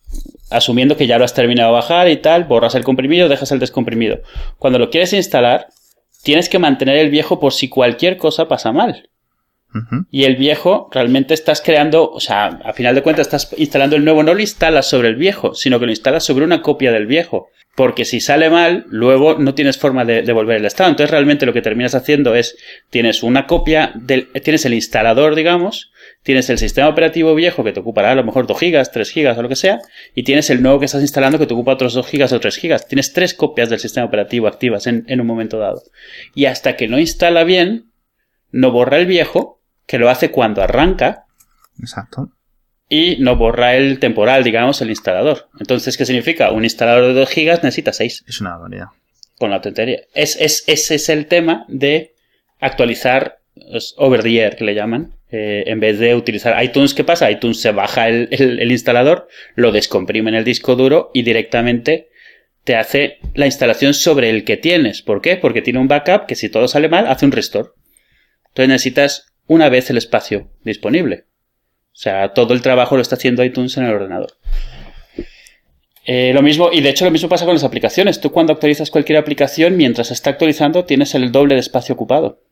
[0.54, 3.60] asumiendo que ya lo has terminado de bajar y tal, borras el comprimido, dejas el
[3.60, 4.22] descomprimido.
[4.58, 5.68] Cuando lo quieres instalar,
[6.24, 9.10] tienes que mantener el viejo por si cualquier cosa pasa mal.
[10.12, 14.06] Y el viejo realmente estás creando, o sea, a final de cuentas estás instalando el
[14.06, 17.08] nuevo, no lo instalas sobre el viejo, sino que lo instalas sobre una copia del
[17.08, 17.50] viejo.
[17.76, 20.92] Porque si sale mal, luego no tienes forma de devolver el estado.
[20.92, 22.56] Entonces realmente lo que terminas haciendo es,
[22.92, 25.92] tienes una copia del, tienes el instalador, digamos,
[26.24, 29.38] tienes el sistema operativo viejo que te ocupará a lo mejor 2 gigas, 3 gigas
[29.38, 29.80] o lo que sea,
[30.16, 32.58] y tienes el nuevo que estás instalando que te ocupa otros 2 gigas o 3
[32.58, 32.88] gigas.
[32.88, 35.84] Tienes tres copias del sistema operativo activas en, en un momento dado.
[36.34, 37.92] Y hasta que no instala bien,
[38.52, 41.26] no borra el viejo, que lo hace cuando arranca.
[41.80, 42.32] Exacto
[42.90, 45.50] y no borra el temporal, digamos, el instalador.
[45.60, 46.52] Entonces, ¿qué significa?
[46.52, 48.26] Un instalador de 2 gigas necesita 6.
[48.28, 48.88] Es una barbaridad.
[49.40, 50.02] Con la tontería.
[50.14, 52.14] Es, es, ese es el tema de
[52.60, 53.40] actualizar
[53.98, 57.32] over the air, que le llaman, Eh, en vez de utilizar iTunes, ¿qué pasa?
[57.32, 62.10] iTunes se baja el, instalador, lo descomprime en el disco duro y directamente
[62.64, 65.02] te hace la instalación sobre el que tienes.
[65.02, 65.36] ¿Por qué?
[65.36, 67.70] Porque tiene un backup que si todo sale mal, hace un restore.
[68.50, 71.24] Entonces necesitas una vez el espacio disponible.
[71.94, 74.34] O sea, todo el trabajo lo está haciendo iTunes en el ordenador.
[76.06, 78.22] Eh, lo mismo, y de hecho lo mismo pasa con las aplicaciones.
[78.22, 82.44] Tú cuando actualizas cualquier aplicación, mientras está actualizando, tienes el doble de espacio ocupado.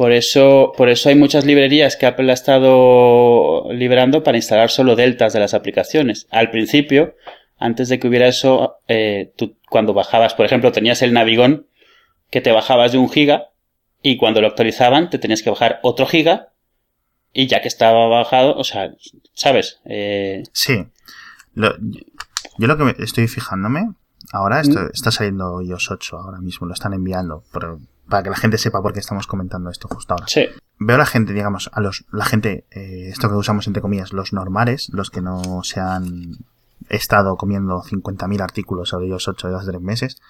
[0.00, 4.96] Por eso, por eso hay muchas librerías que Apple ha estado liberando para instalar solo
[4.96, 6.26] deltas de las aplicaciones.
[6.30, 7.16] Al principio,
[7.58, 11.66] antes de que hubiera eso, eh, tú cuando bajabas, por ejemplo, tenías el Navigón
[12.30, 13.50] que te bajabas de un giga
[14.00, 16.48] y cuando lo actualizaban te tenías que bajar otro giga
[17.34, 18.94] y ya que estaba bajado, o sea,
[19.34, 19.80] ¿sabes?
[19.84, 20.44] Eh...
[20.54, 20.82] Sí.
[21.54, 23.90] yo lo que me estoy fijándome,
[24.32, 24.90] ahora esto, mm.
[24.94, 27.44] está saliendo iOS 8 ahora mismo, lo están enviando
[28.10, 30.26] para que la gente sepa por qué estamos comentando esto justo ahora.
[30.28, 30.46] Sí.
[30.78, 34.12] Veo a la gente, digamos, a los, la gente, eh, esto que usamos entre comillas,
[34.12, 36.36] los normales, los que no se han
[36.88, 40.20] estado comiendo 50.000 artículos sobre iOS 8 de hace tres meses,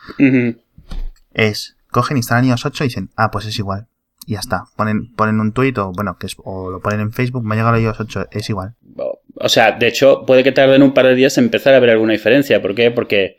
[1.32, 3.88] es, cogen, instalan iOS 8 y dicen, ah, pues es igual
[4.26, 4.64] y ya está.
[4.76, 7.58] Ponen, ponen un tuit o, bueno, que es, o lo ponen en Facebook, me ha
[7.58, 8.74] llegado a iOS 8, es igual.
[9.34, 11.90] O sea, de hecho, puede que tarden un par de días en empezar a ver
[11.90, 12.60] alguna diferencia.
[12.60, 12.90] ¿Por qué?
[12.90, 13.38] Porque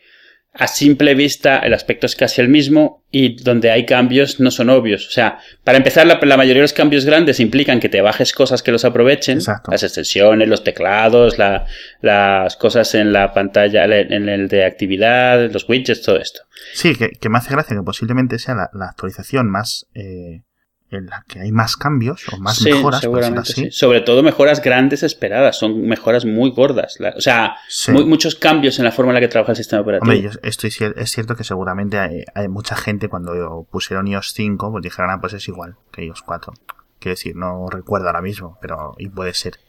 [0.53, 4.69] a simple vista el aspecto es casi el mismo y donde hay cambios no son
[4.69, 5.07] obvios.
[5.07, 8.61] O sea, para empezar, la, mayoría de los cambios grandes implican que te bajes cosas
[8.61, 9.39] que los aprovechen.
[9.69, 16.01] Las extensiones, los teclados, las cosas en la pantalla, en el de actividad, los widgets,
[16.01, 16.41] todo esto.
[16.73, 19.87] Sí, que, me hace gracia que posiblemente sea la, actualización más...
[19.93, 20.41] Eh
[20.91, 22.99] en la que hay más cambios o más mejoras.
[22.99, 26.97] Seguramente Sobre todo mejoras grandes esperadas, son mejoras muy gordas.
[27.15, 27.55] o sea,
[27.87, 30.11] muchos cambios en la forma en la que trabaja el sistema operativo.
[30.11, 35.11] Hombre, estoy, es cierto que seguramente hay, mucha gente cuando pusieron iOS 5, pues dijeron,
[35.11, 36.53] ah, pues es igual que iOS 4.
[36.99, 39.59] Quiero decir, no recuerdo ahora mismo, pero y puede ser.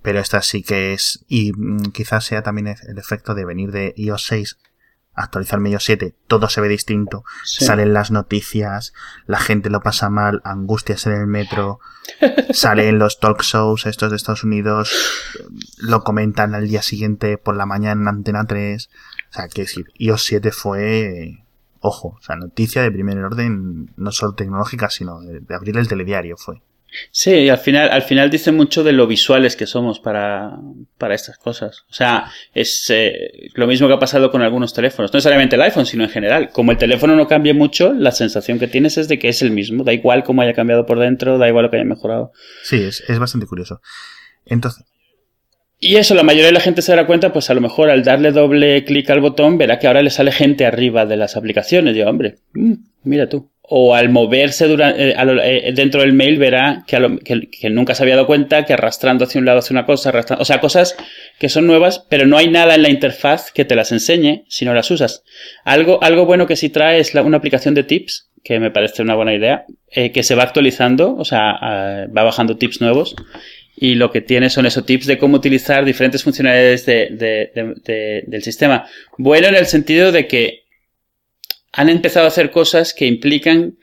[0.00, 3.92] Pero esta sí que es, y mm, quizás sea también el efecto de venir de
[3.96, 4.58] iOS 6
[5.14, 8.94] actualizar medio 7, todo se ve distinto, salen las noticias,
[9.26, 11.80] la gente lo pasa mal, angustias en el metro,
[12.52, 14.90] salen los talk shows estos de Estados Unidos,
[15.78, 18.90] lo comentan al día siguiente por la mañana en Antena 3,
[19.30, 21.44] o sea, que decir, iOS 7 fue,
[21.80, 26.36] ojo, o sea, noticia de primer orden, no solo tecnológica, sino de abrir el telediario
[26.36, 26.62] fue.
[27.10, 30.58] Sí, al final, al final dice mucho de lo visuales que somos para,
[30.98, 31.84] para estas cosas.
[31.90, 35.12] O sea, es eh, lo mismo que ha pasado con algunos teléfonos.
[35.12, 36.50] No necesariamente el iPhone, sino en general.
[36.52, 39.50] Como el teléfono no cambia mucho, la sensación que tienes es de que es el
[39.50, 39.84] mismo.
[39.84, 42.32] Da igual cómo haya cambiado por dentro, da igual lo que haya mejorado.
[42.62, 43.80] Sí, es, es bastante curioso.
[44.44, 44.84] Entonces.
[45.84, 48.04] Y eso, la mayoría de la gente se dará cuenta, pues a lo mejor al
[48.04, 51.96] darle doble clic al botón, verá que ahora le sale gente arriba de las aplicaciones.
[51.96, 57.70] Yo, hombre, mm, mira tú o al moverse eh, eh, dentro del mail verá que,
[57.70, 60.44] nunca se había dado cuenta que arrastrando hacia un lado hace una cosa, arrastrando, o
[60.44, 60.94] sea, cosas
[61.38, 64.64] que son nuevas, pero no hay nada en la interfaz que te las enseñe si
[64.64, 65.24] no las usas.
[65.64, 69.34] Algo, bueno que sí trae es una aplicación de tips, que me parece una buena
[69.34, 73.16] idea, eh, que se va actualizando, o sea, va bajando tips nuevos.
[73.84, 78.86] Y lo que tiene son esos tips de cómo utilizar diferentes funcionalidades del sistema.
[79.18, 80.66] Bueno en el sentido de que
[81.72, 83.74] han empezado a hacer cosas que implican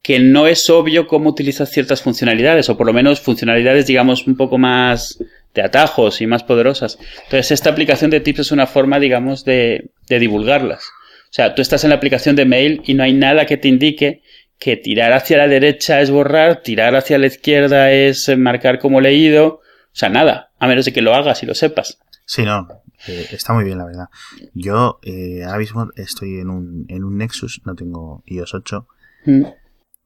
[0.00, 4.38] que no es obvio cómo utilizar ciertas funcionalidades, o por lo menos funcionalidades, digamos, un
[4.38, 6.98] poco más de atajos y más poderosas.
[7.24, 10.84] Entonces, esta aplicación de tips es una forma, digamos, de, de divulgarlas.
[10.84, 13.68] O sea, tú estás en la aplicación de mail y no hay nada que te
[13.68, 14.22] indique
[14.58, 19.46] que tirar hacia la derecha es borrar, tirar hacia la izquierda es marcar como leído.
[19.56, 21.98] O sea, nada, a menos de que lo hagas y lo sepas.
[22.26, 22.66] Sí, no,
[23.06, 24.08] eh, está muy bien, la verdad.
[24.54, 28.88] Yo eh, ahora mismo estoy en un, en un Nexus, no tengo iOS 8.
[29.26, 29.44] Mm.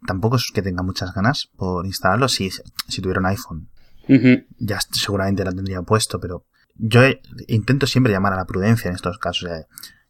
[0.07, 2.29] Tampoco es que tenga muchas ganas por instalarlo.
[2.29, 3.69] Si, si tuviera un iPhone,
[4.59, 7.03] ya seguramente lo tendría puesto, pero yo
[7.47, 9.49] intento siempre llamar a la prudencia en estos casos.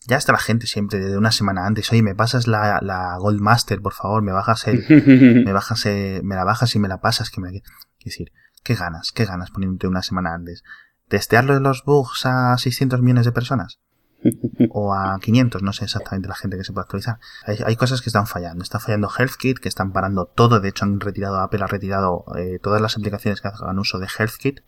[0.06, 3.40] Ya está la gente siempre de una semana antes, oye, me pasas la, la Gold
[3.40, 4.84] Master, por favor, me bajas el,
[5.44, 7.64] me bajas me la bajas y me la pasas, que me, quiero
[8.04, 8.32] decir,
[8.62, 10.62] qué ganas, qué ganas poniéndote una semana antes
[11.08, 13.80] testearlo los bugs a 600 millones de personas
[14.70, 17.18] o a 500, no sé exactamente la gente que se puede actualizar.
[17.44, 18.64] Hay, cosas que están fallando.
[18.64, 20.58] Está fallando HealthKit, que están parando todo.
[20.58, 24.08] De hecho, han retirado, Apple ha retirado eh, todas las aplicaciones que hagan uso de
[24.08, 24.61] HealthKit.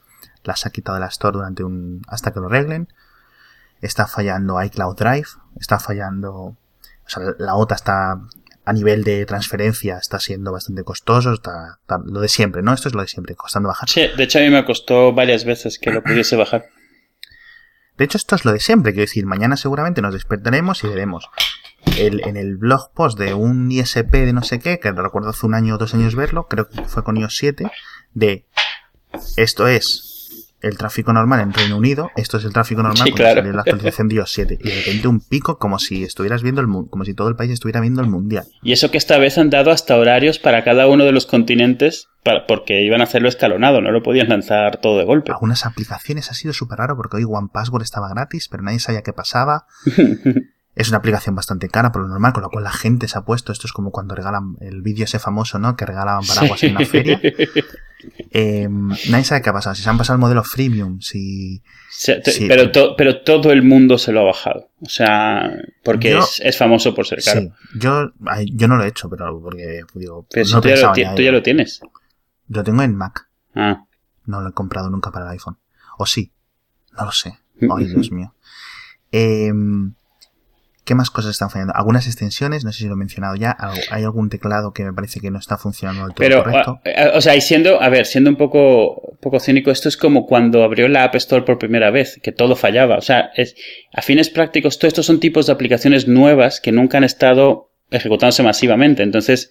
[0.45, 2.93] Las ha quitado de la Store durante un, hasta que lo arreglen.
[3.81, 5.29] Está fallando iCloud Drive.
[5.59, 6.57] Está fallando, o
[7.07, 8.21] sea, la OTA está
[8.65, 12.73] a nivel de transferencia está siendo bastante costoso, está, lo de siempre, ¿no?
[12.73, 13.89] Esto es lo de siempre, costando bajar.
[13.89, 16.67] Sí, de hecho a mí me costó varias veces que lo pudiese bajar.
[17.97, 21.29] De hecho, esto es lo de siempre, quiero decir, mañana seguramente nos despertaremos y veremos
[21.99, 25.45] el, en el blog post de un ISP de no sé qué, que recuerdo hace
[25.45, 27.71] un año o dos años verlo, creo que fue con iOS 7,
[28.15, 28.47] de
[29.37, 30.10] esto es
[30.63, 33.43] el tráfico normal en Reino Unido, esto es el tráfico normal Sí, claro.
[33.53, 34.59] la actualización de iOS 7.
[34.61, 37.51] Y de repente un pico como si estuvieras viendo el como si todo el país
[37.51, 38.45] estuviera viendo el mundial.
[38.63, 42.09] Y eso que esta vez han dado hasta horarios para cada uno de los continentes
[42.23, 45.33] para- porque iban a hacerlo escalonado, no lo podían lanzar todo de golpe.
[45.33, 49.03] Algunas aplicaciones ha sido súper raro porque hoy One Password estaba gratis, pero nadie sabía
[49.03, 49.67] qué pasaba.
[50.77, 53.23] Es una aplicación bastante cara por lo normal, con lo cual la gente se ha
[53.23, 53.51] puesto.
[53.51, 55.77] Esto es como cuando regalan el vídeo ese famoso, ¿no?
[55.77, 57.21] Que regalaban paraguas en una feria.
[58.31, 59.75] Eh, nadie sabe qué ha pasado.
[59.75, 61.63] Si se han pasado el modelo freemium, si.
[61.91, 62.47] Se- te- Sí.
[62.49, 64.71] pero, to- pero todo el mundo se lo ha bajado.
[64.81, 65.51] O sea,
[65.85, 67.41] porque Yo- es, es famoso por ser caro.
[67.41, 68.13] Sí, yo,
[68.53, 71.23] yo no lo he hecho, pero porque digo, Pero si no tú, ya lo, tú
[71.23, 71.81] ya lo tienes.
[72.49, 73.29] Lo tengo en Mac.
[73.55, 73.85] Ah.
[74.27, 75.59] No lo he comprado nunca para el iPhone.
[75.99, 76.33] O sí.
[76.99, 77.39] No lo sé.
[77.77, 78.35] Ay, Dios mío.
[79.13, 79.95] Em,
[80.85, 81.75] ¿Qué más cosas están fallando?
[81.77, 83.57] Algunas extensiones, no sé si lo he mencionado ya.
[83.91, 86.81] Hay algún teclado que me parece que no está funcionando del todo Pero, correcto.
[86.85, 89.97] a- a- o sea, y siendo, a ver, siendo un poco, poco cínico, esto es
[89.97, 92.97] como cuando abrió la App Store por primera vez, que todo fallaba.
[92.97, 93.55] O sea, es,
[93.93, 98.43] a fines prácticos, todo estos son tipos de aplicaciones nuevas que nunca han estado ejecutándose
[98.43, 99.03] masivamente.
[99.03, 99.51] Entonces,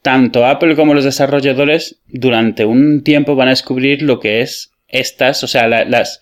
[0.00, 5.42] tanto Apple como los desarrolladores durante un tiempo van a descubrir lo que es estas,
[5.42, 6.20] o sea, la- las,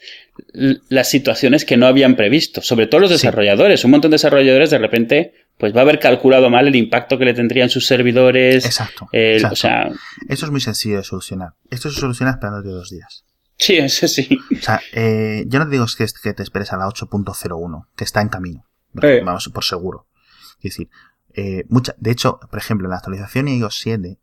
[0.89, 3.15] las situaciones que no habían previsto, sobre todo los Sí.
[3.17, 3.85] desarrolladores.
[3.85, 7.27] Un montón de desarrolladores de repente pues va a haber calculado mal el impacto que
[7.27, 8.65] le tendrían sus servidores.
[8.65, 9.09] Exacto.
[9.13, 9.53] el- exacto.
[9.53, 9.91] O sea,
[10.29, 11.51] Esto es muy sencillo de solucionar.
[11.71, 13.25] Esto se soluciona esperándote dos días.
[13.59, 14.39] sí, eso sí.
[14.59, 18.05] O sea, eh, yo no te digo que, que te esperes a la 8.01, que
[18.05, 18.65] está en camino.
[19.03, 19.21] Eh.
[19.25, 20.07] Vamos, por seguro.
[20.63, 20.89] Es decir,
[21.35, 24.19] eh, mucha, de hecho, por ejemplo, en la actualización iOS 7,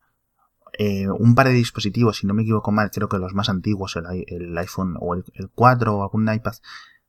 [0.78, 3.96] eh, un par de dispositivos, si no me equivoco mal, creo que los más antiguos,
[3.96, 6.54] el, el iPhone o el, el 4 o algún iPad,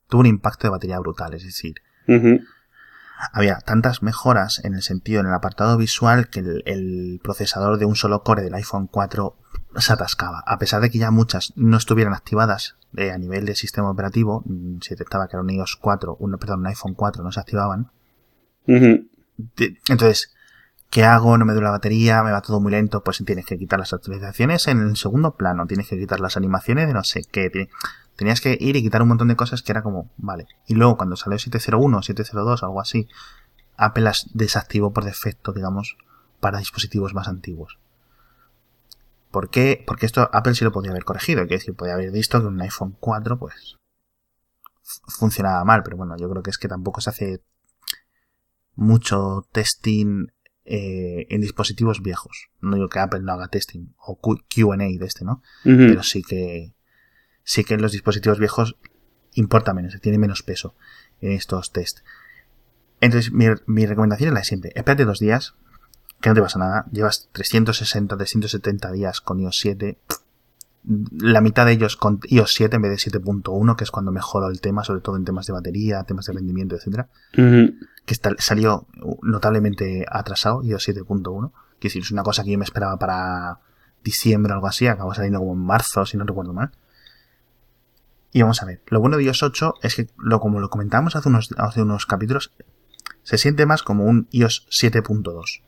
[0.09, 1.35] tuvo un impacto de batería brutal.
[1.35, 1.74] Es decir,
[3.33, 7.85] había tantas mejoras en el sentido, en el apartado visual, que el, el procesador de
[7.85, 9.37] un solo core del iPhone 4
[9.76, 10.42] se atascaba.
[10.46, 14.42] A pesar de que ya muchas no estuvieran activadas eh, a nivel de sistema operativo,
[14.46, 17.40] mm, se detectaba que era un iOS 4, un, perdón, un iPhone 4, no se
[17.40, 17.90] activaban.
[18.66, 20.35] Entonces,
[20.90, 21.37] ¿qué hago?
[21.38, 23.03] No me dura la batería, me va todo muy lento.
[23.03, 26.87] Pues tienes que quitar las actualizaciones en el segundo plano, tienes que quitar las animaciones
[26.87, 27.68] de no sé qué.
[28.16, 30.48] Tenías que ir y quitar un montón de cosas que era como, vale.
[30.66, 33.09] Y luego cuando salió 701, 702, algo así,
[33.77, 35.96] Apple las desactivó por defecto, digamos,
[36.40, 37.79] para dispositivos más antiguos.
[39.31, 39.85] ¿Por qué?
[39.87, 41.42] Porque esto Apple sí lo podía haber corregido.
[41.42, 43.77] Es decir, podía haber visto que un iPhone 4, pues,
[45.07, 45.83] funcionaba mal.
[45.83, 47.42] Pero bueno, yo creo que es que tampoco se hace
[48.74, 50.29] mucho testing
[50.70, 52.50] eh, en dispositivos viejos.
[52.61, 55.42] No digo que Apple no haga testing o QA de este, ¿no?
[55.62, 56.74] Pero sí que
[57.42, 58.76] sí que en los dispositivos viejos
[59.33, 60.74] importa menos, tiene menos peso
[61.22, 62.00] en estos test.
[63.00, 64.72] Entonces, mi, mi recomendación es la de siempre.
[64.74, 65.54] Espérate dos días,
[66.20, 66.85] que no te pasa nada.
[66.92, 69.98] Llevas 360, 370 días con iOS 7.
[71.12, 74.48] La mitad de ellos con iOS 7 en vez de 7.1, que es cuando mejoró
[74.48, 77.09] el tema, sobre todo en temas de batería, temas de rendimiento, etcétera
[78.07, 78.87] que está- salió
[79.22, 81.53] notablemente atrasado, iOS 7.1.
[81.53, 83.59] Quiero decir, es una cosa que yo me esperaba para
[84.03, 86.70] diciembre o algo así, acabó saliendo como en marzo, si no recuerdo mal.
[88.33, 91.16] Y vamos a ver, lo bueno de iOS 8 es que, lo, como lo comentamos
[91.16, 92.53] hace unos, hace unos capítulos,
[93.22, 95.62] se siente más como un iOS 7.2.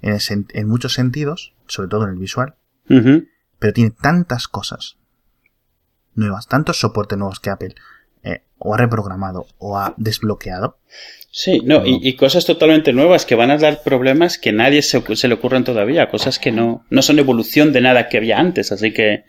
[0.00, 2.56] En, en muchos sentidos, sobre todo en el visual.
[3.58, 4.96] Pero tiene tantas cosas
[6.14, 7.74] nuevas, tantos soportes nuevos que Apple
[8.22, 10.78] eh, o ha reprogramado o ha desbloqueado,
[11.30, 15.02] Sí, no, y, y cosas totalmente nuevas que van a dar problemas que nadie se,
[15.28, 18.92] le ocurran todavía, cosas que no, no son evolución de nada que había antes, así
[18.92, 19.24] que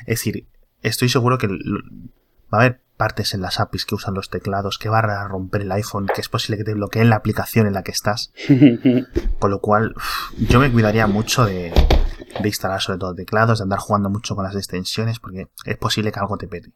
[0.00, 0.46] Es decir,
[0.82, 4.88] estoy seguro que va a haber partes en las APIs que usan los teclados que
[4.88, 7.82] van a romper el iPhone, que es posible que te bloqueen la aplicación en la
[7.82, 8.32] que estás.
[9.38, 9.94] Con lo cual,
[10.38, 11.72] yo me cuidaría mucho de,
[12.40, 16.12] de instalar sobre todo teclados, de andar jugando mucho con las extensiones, porque es posible
[16.12, 16.72] que algo te pete.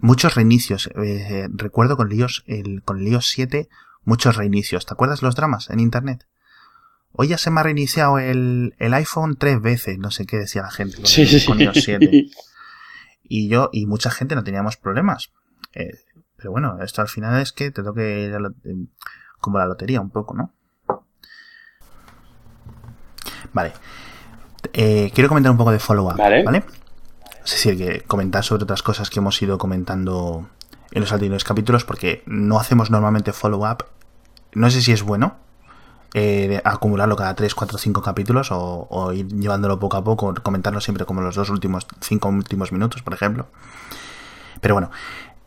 [0.00, 0.88] Muchos reinicios.
[0.96, 3.68] eh, recuerdo con el, iOS, el, con el iOS 7
[4.04, 4.86] muchos reinicios.
[4.86, 6.26] ¿Te acuerdas los dramas en internet?
[7.12, 10.62] Hoy ya se me ha reiniciado el, el iPhone tres veces, no sé qué decía
[10.62, 12.08] la gente con, sí, sí, con iOS 7
[13.24, 15.32] y yo y mucha gente no teníamos problemas.
[15.74, 15.90] Eh,
[16.36, 18.76] pero bueno, esto al final es que te toque ir a la- eh,
[19.40, 20.52] como la lotería un poco, ¿no?
[23.52, 23.72] Vale.
[24.72, 26.42] Eh, quiero comentar un poco de follow-up, Vale.
[26.42, 26.64] ¿vale?
[27.44, 30.48] Es decir, que comentar sobre otras cosas que hemos ido comentando
[30.92, 33.84] en los anteriores capítulos, porque no hacemos normalmente follow-up.
[34.52, 35.36] No sé si es bueno
[36.14, 40.80] eh, acumularlo cada 3, 4, 5 capítulos o, o ir llevándolo poco a poco, comentarlo
[40.80, 43.46] siempre como los dos últimos, 5 últimos minutos, por ejemplo.
[44.60, 44.90] Pero bueno,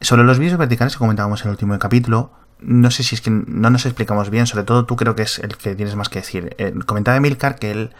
[0.02, 3.30] sobre los vídeos verticales que comentábamos en el último capítulo, no sé si es que
[3.30, 6.20] no nos explicamos bien, sobre todo tú creo que es el que tienes más que
[6.20, 6.56] decir.
[6.58, 7.94] Eh, comentaba Emilcar que él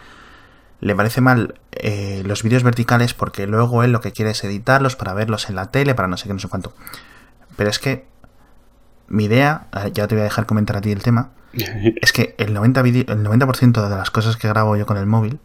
[0.80, 4.96] le parece mal eh, los vídeos verticales porque luego él lo que quiere es editarlos
[4.96, 6.72] para verlos en la tele, para no sé qué, no sé cuánto.
[7.56, 8.04] Pero es que
[9.08, 12.54] mi idea, ya te voy a dejar comentar a ti el tema, es que el
[12.54, 15.38] 90%, el 90 de las cosas que grabo yo con el móvil,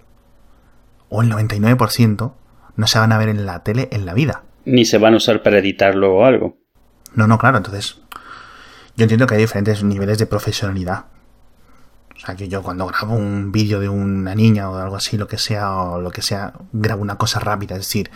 [1.10, 2.34] o el 99%,
[2.76, 4.44] no se van a ver en la tele en la vida.
[4.66, 6.58] Ni se van a usar para editarlo o algo.
[7.16, 8.00] No, no, claro, entonces
[8.96, 11.06] yo entiendo que hay diferentes niveles de profesionalidad.
[12.22, 15.28] O sea, que yo cuando grabo un vídeo de una niña o algo así, lo
[15.28, 17.76] que sea, o lo que sea, grabo una cosa rápida.
[17.76, 18.12] Es decir,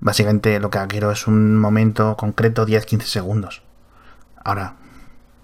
[0.00, 3.62] básicamente lo que quiero es un momento concreto, 10-15 segundos.
[4.42, 4.74] Ahora,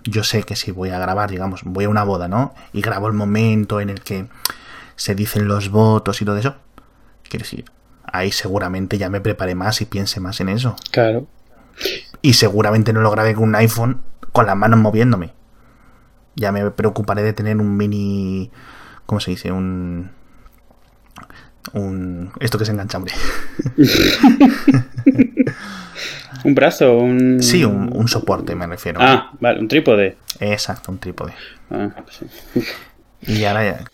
[0.02, 2.54] yo sé que si voy a grabar, digamos, voy a una boda, ¿no?
[2.72, 4.26] Y grabo el momento en el que
[4.96, 6.56] se dicen los votos y todo eso.
[7.22, 7.66] Quiero decir,
[8.04, 10.74] ahí seguramente ya me preparé más y piense más en eso.
[10.90, 11.28] Claro.
[12.20, 14.02] Y seguramente no lo grabé con un iPhone
[14.32, 15.32] con las manos moviéndome.
[16.36, 18.50] Ya me preocuparé de tener un mini.
[19.06, 19.52] ¿Cómo se dice?
[19.52, 20.10] Un.
[21.72, 22.30] Un.
[22.40, 23.14] Esto que se engancha, hombre.
[26.44, 26.96] ¿Un brazo?
[26.96, 27.42] Un...
[27.42, 29.00] Sí, un, soporte, me refiero.
[29.02, 30.16] Ah, vale, un trípode.
[30.38, 31.32] Exacto, un trípode.
[31.70, 32.26] Ah, sí.
[33.26, 33.84] Y ahora ya.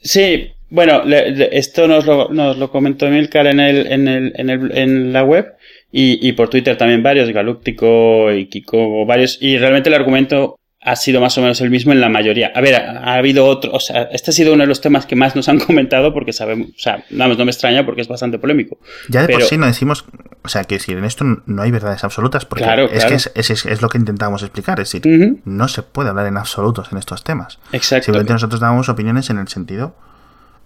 [0.00, 4.76] Sí, bueno, esto nos lo, nos lo comentó Milcar en, el, en, el, en, el,
[4.76, 5.54] en la web
[5.90, 10.96] y, y por Twitter también varios, Galúctico y Kiko, varios, y realmente el argumento ha
[10.96, 12.50] sido más o menos el mismo en la mayoría.
[12.54, 15.14] A ver, ha, habido otro, o sea, este ha sido uno de los temas que
[15.14, 18.38] más nos han comentado porque sabemos, o sea, no, no me extraña porque es bastante
[18.38, 18.78] polémico.
[19.08, 20.04] Ya de por sí no decimos,
[20.42, 23.82] o sea, que decir, en esto no hay verdades absolutas porque es que es, es,
[23.82, 27.58] lo que intentamos explicar, es decir, no se puede hablar en absolutos en estos temas.
[27.72, 28.06] Exacto.
[28.06, 29.94] Simplemente nosotros damos opiniones en el sentido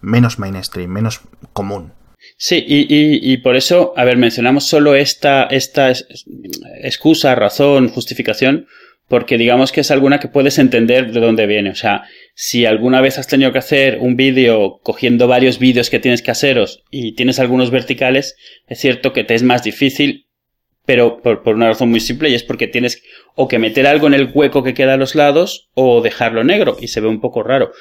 [0.00, 1.20] menos mainstream, menos
[1.52, 1.92] común.
[2.38, 5.92] Sí, y, y, y, por eso, a ver, mencionamos solo esta, esta
[6.82, 8.66] excusa, razón, justificación,
[9.08, 11.70] porque digamos que es alguna que puedes entender de dónde viene.
[11.70, 12.04] O sea,
[12.34, 16.30] si alguna vez has tenido que hacer un vídeo cogiendo varios vídeos que tienes que
[16.30, 18.36] haceros y tienes algunos verticales,
[18.66, 20.26] es cierto que te es más difícil,
[20.84, 23.02] pero por, por una razón muy simple y es porque tienes
[23.34, 26.76] o que meter algo en el hueco que queda a los lados o dejarlo negro
[26.80, 27.72] y se ve un poco raro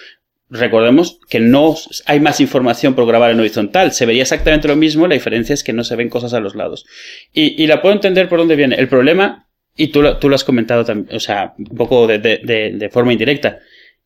[0.50, 3.92] recordemos que no hay más información por grabar en horizontal.
[3.92, 6.56] Se vería exactamente lo mismo, la diferencia es que no se ven cosas a los
[6.56, 6.86] lados.
[7.34, 8.76] Y, la puedo entender por dónde viene.
[8.76, 9.45] El problema,
[9.76, 13.60] y tú, tú lo has comentado también, o sea, un poco de, de, forma indirecta.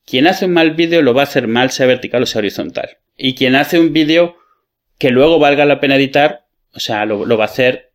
[0.05, 2.97] Quien hace un mal vídeo lo va a hacer mal, sea vertical o sea horizontal.
[3.15, 4.37] Y quien hace un vídeo
[4.97, 7.91] que luego valga la pena editar, o sea, lo, va a hacer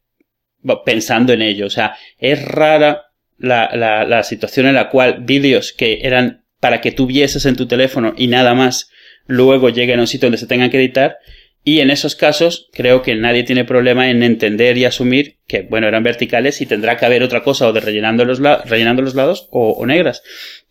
[0.84, 1.66] pensando en ello.
[1.66, 3.06] O sea, es rara
[3.38, 7.56] la, la, la situación en la cual vídeos que eran para que tú vieses en
[7.56, 8.90] tu teléfono y nada más
[9.26, 11.18] luego lleguen a un sitio donde se tengan que editar.
[11.64, 15.88] Y en esos casos creo que nadie tiene problema en entender y asumir que, bueno,
[15.88, 19.48] eran verticales y tendrá que haber otra cosa o de rellenando los, rellenando los lados
[19.50, 20.22] o, o negras.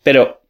[0.04, 0.42] Pero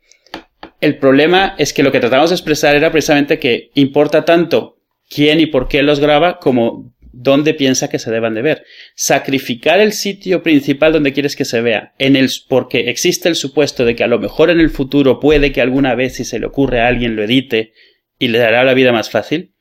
[0.81, 4.77] el problema es que lo que tratamos de expresar era precisamente que importa tanto
[5.09, 8.65] quién y por qué los graba como dónde piensa que se deban de ver.
[8.95, 13.85] Sacrificar el sitio principal donde quieres que se vea, en el, porque existe el supuesto
[13.85, 16.47] de que a lo mejor en el futuro puede que alguna vez si se le
[16.47, 17.73] ocurre a alguien lo edite
[18.19, 19.54] y le dará la vida más fácil.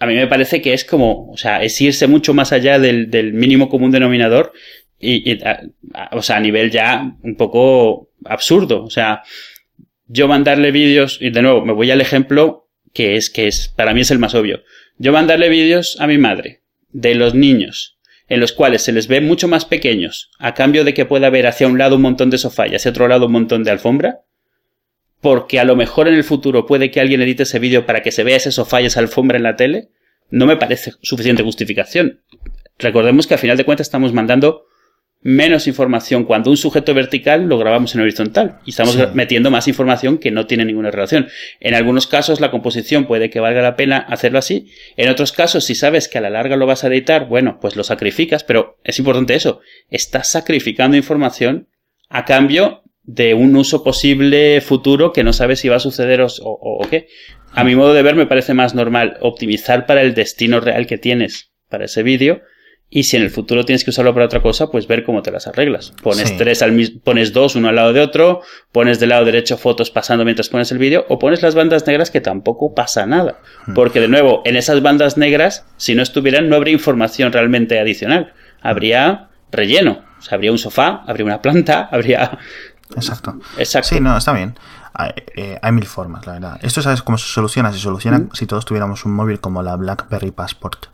[0.00, 3.32] A mí me parece que es como, o sea, es irse mucho más allá del,
[3.32, 4.52] mínimo común denominador
[4.98, 5.38] y,
[6.12, 8.82] o sea, a nivel ya un poco absurdo.
[8.82, 9.22] O sea,
[10.06, 13.94] yo mandarle vídeos, y de nuevo, me voy al ejemplo que es, que es, para
[13.94, 14.62] mí es el más obvio.
[14.98, 17.98] Yo mandarle vídeos a mi madre de los niños,
[18.28, 21.46] en los cuales se les ve mucho más pequeños, a cambio de que pueda haber
[21.46, 24.20] hacia un lado un montón de sofá y hacia otro lado un montón de alfombra,
[25.20, 28.12] porque a lo mejor en el futuro puede que alguien edite ese vídeo para que
[28.12, 29.88] se vea ese sofá y esa alfombra en la tele,
[30.30, 32.20] no me parece suficiente justificación.
[32.78, 34.66] Recordemos que al final de cuentas estamos mandando
[35.22, 40.16] menos información cuando un sujeto vertical lo grabamos en horizontal y estamos metiendo más información
[40.16, 41.28] que no tiene ninguna relación.
[41.60, 44.70] En algunos casos la composición puede que valga la pena hacerlo así.
[44.96, 47.76] En otros casos, si sabes que a la larga lo vas a editar, bueno, pues
[47.76, 49.60] lo sacrificas, pero es importante eso.
[49.90, 51.68] Estás sacrificando información
[52.08, 56.28] a cambio de un uso posible futuro que no sabes si va a suceder o,
[56.42, 57.08] o qué.
[57.52, 60.98] A mi modo de ver me parece más normal optimizar para el destino real que
[60.98, 62.42] tienes para ese vídeo
[62.92, 65.30] y si en el futuro tienes que usarlo para otra cosa, pues ver cómo te
[65.30, 65.94] las arreglas.
[66.02, 68.42] Pones tres al mismo, pones dos uno al lado de otro,
[68.72, 72.10] pones del lado derecho fotos pasando mientras pones el vídeo, o pones las bandas negras
[72.10, 73.38] que tampoco pasa nada.
[73.66, 73.74] Hmm.
[73.74, 78.32] Porque de nuevo, en esas bandas negras, si no estuvieran, no habría información realmente adicional.
[78.60, 80.04] Habría relleno.
[80.18, 82.38] O sea, habría un sofá, habría una planta, habría.
[82.96, 83.38] Exacto.
[83.58, 83.88] Exacto.
[83.88, 84.58] Sí, no, está bien.
[84.92, 86.60] Hay, eh, mil formas, la verdad.
[86.62, 87.72] Esto sabes cómo se soluciona.
[87.72, 88.30] Se soluciona hmm.
[88.32, 90.86] si todos tuviéramos un móvil como la BlackBerry Passport.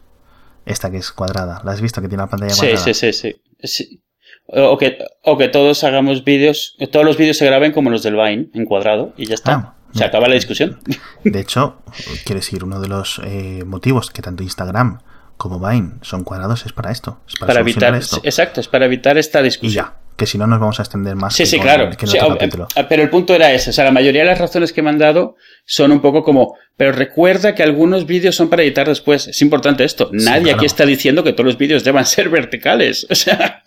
[0.65, 1.63] Esta que es cuadrada.
[1.65, 2.79] ¿La has visto que tiene la pantalla cuadrada?
[2.79, 4.03] Sí, sí, sí, sí.
[4.49, 8.15] O que, o que todos hagamos vídeos, todos los vídeos se graben como los del
[8.15, 9.53] Vine, en cuadrado, y ya está.
[9.55, 10.79] Ah, se acaba la discusión.
[11.25, 11.83] De hecho,
[12.25, 15.01] quiero decir, uno de los eh, motivos que tanto Instagram
[15.37, 17.21] como Vine son cuadrados es para esto.
[17.27, 18.21] Es para, para solucionar evitar, esto.
[18.23, 19.87] exacto, es para evitar esta Y discusión.
[19.87, 21.35] ya, que si no nos vamos a extender más.
[21.35, 21.91] Sí, que sí, con- claro.
[21.91, 22.69] que en Sí, otro capítulo.
[22.75, 23.71] eh, pero el punto era ese.
[23.71, 26.55] O sea, la mayoría de las razones que me han dado son un poco como,
[26.77, 29.29] pero recuerda que algunos vídeos son para editar después.
[29.29, 30.09] Es importante esto.
[30.13, 30.57] Nadie claro.
[30.59, 33.07] aquí está diciendo que todos los vídeos deban ser verticales.
[33.11, 33.63] O sea,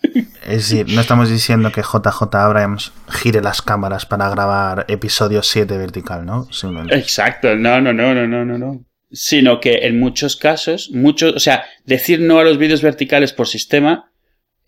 [0.46, 5.76] Es decir, no estamos diciendo que JJ Abrams gire las cámaras para grabar episodio 7
[5.78, 6.48] vertical, ¿no?
[6.90, 7.54] Exacto.
[7.56, 8.84] No, no, no, no, no, no, no.
[9.12, 13.48] Sino que en muchos casos, muchos, o sea, decir no a los vídeos verticales por
[13.48, 14.09] sistema,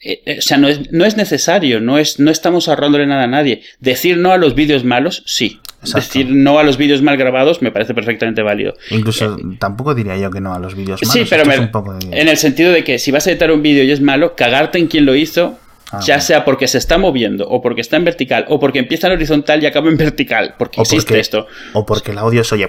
[0.05, 3.25] eh, eh, o sea, no es, no es necesario, no, es, no estamos ahorrándole nada
[3.25, 3.63] a nadie.
[3.81, 5.61] Decir no a los vídeos malos, sí.
[5.81, 5.99] Exacto.
[6.07, 8.75] Decir no a los vídeos mal grabados me parece perfectamente válido.
[8.91, 11.13] Incluso tampoco diría yo que no a los vídeos malos.
[11.13, 13.27] Sí, pero esto me- es un poco de- en el sentido de que si vas
[13.27, 15.59] a editar un vídeo y es malo, cagarte en quien lo hizo,
[15.95, 19.09] Ah, ya sea porque se está moviendo, o porque está en vertical, o porque empieza
[19.09, 21.47] en horizontal y acaba en vertical, porque O existe porque- esto.
[21.75, 22.69] O porque el audio se oye.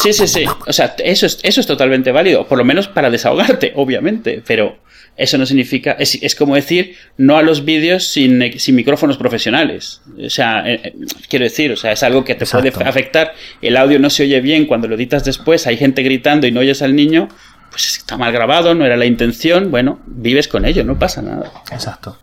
[0.00, 0.44] Sí, sí, sí.
[0.68, 4.76] O sea, eso es, eso es totalmente válido, por lo menos para desahogarte, obviamente, pero
[5.16, 10.00] eso no significa, es, es como decir no a los vídeos sin, sin micrófonos profesionales.
[10.24, 10.94] O sea, eh, eh,
[11.28, 12.72] quiero decir, o sea, es algo que te Exacto.
[12.72, 13.34] puede afectar.
[13.60, 16.60] El audio no se oye bien cuando lo editas después, hay gente gritando y no
[16.60, 17.28] oyes al niño,
[17.70, 21.52] pues está mal grabado, no era la intención, bueno, vives con ello, no pasa nada.
[21.70, 22.18] Exacto.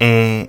[0.00, 0.48] Eh,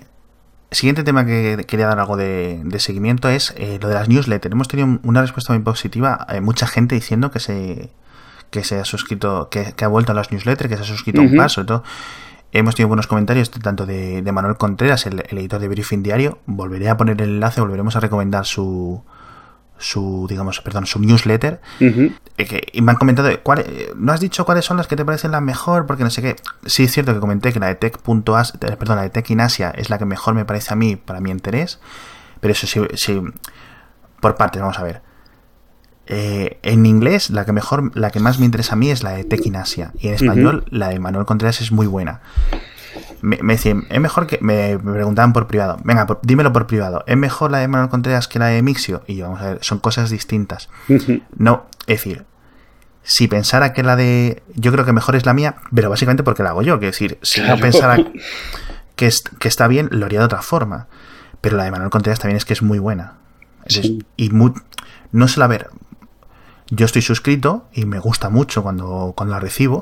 [0.72, 4.53] siguiente tema que quería dar algo de, de seguimiento es eh, lo de las newsletters.
[4.53, 6.26] Hemos tenido una respuesta muy positiva.
[6.41, 7.89] Mucha gente diciendo que se,
[8.52, 11.22] que se ha suscrito, que, que ha vuelto a las newsletters, que se ha suscrito
[11.22, 11.84] a un par, sobre todo.
[12.52, 16.39] Hemos tenido buenos comentarios tanto de, de Manuel Contreras, el, el editor de Briefing Diario.
[16.47, 19.04] Volveré a poner el enlace, volveremos a recomendar su,
[19.78, 21.62] su digamos, perdón, su newsletter.
[22.38, 24.95] Eh, que- y me han comentado, ¿cuál- eh, ¿no has dicho cuáles son las que
[24.95, 25.86] te parecen las mejor?
[25.86, 26.36] Porque no sé qué.
[26.66, 29.41] Sí, es cierto que comenté que la de Tech.as, eh, perdón, la de Tech in
[29.41, 31.80] Asia es la que mejor me parece a mí, para mi interés.
[32.39, 33.22] Pero eso sí, sí
[34.22, 35.02] por partes, vamos a ver.
[36.12, 39.12] Eh, en inglés, la que mejor, la que más me interesa a mí es la
[39.12, 39.91] de Tech in Asia.
[39.99, 42.22] Y en español, la de Manuel Contreras es muy buena.
[43.22, 44.39] Me, me decían, es mejor que.
[44.41, 45.78] Me, preguntaban por privado.
[45.84, 47.03] Venga, por- dímelo por privado.
[47.05, 49.03] ¿Es mejor la de Manuel Contreras que la de Mixio?
[49.07, 50.70] Y yo, vamos a ver, son cosas distintas.
[51.38, 52.26] No, es decir,
[53.03, 54.41] si pensara que la de.
[54.55, 56.80] Yo creo que mejor es la mía, pero básicamente porque la hago yo.
[56.80, 57.57] Que decir, si Claro.
[57.57, 57.97] no pensara
[58.95, 60.88] que, es- que está bien, lo haría de otra forma.
[61.41, 63.14] Pero la de Manuel Contreras también es que es muy buena.
[63.66, 63.91] Es-.
[64.18, 64.55] Y mu-
[65.12, 65.70] no se la ver.
[66.70, 69.82] Yo estoy suscrito y me gusta mucho cuando, cuando la recibo.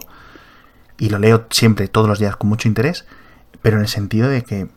[0.98, 3.06] Y lo leo siempre, todos los días, con mucho interés.
[3.62, 4.68] Pero en el sentido de que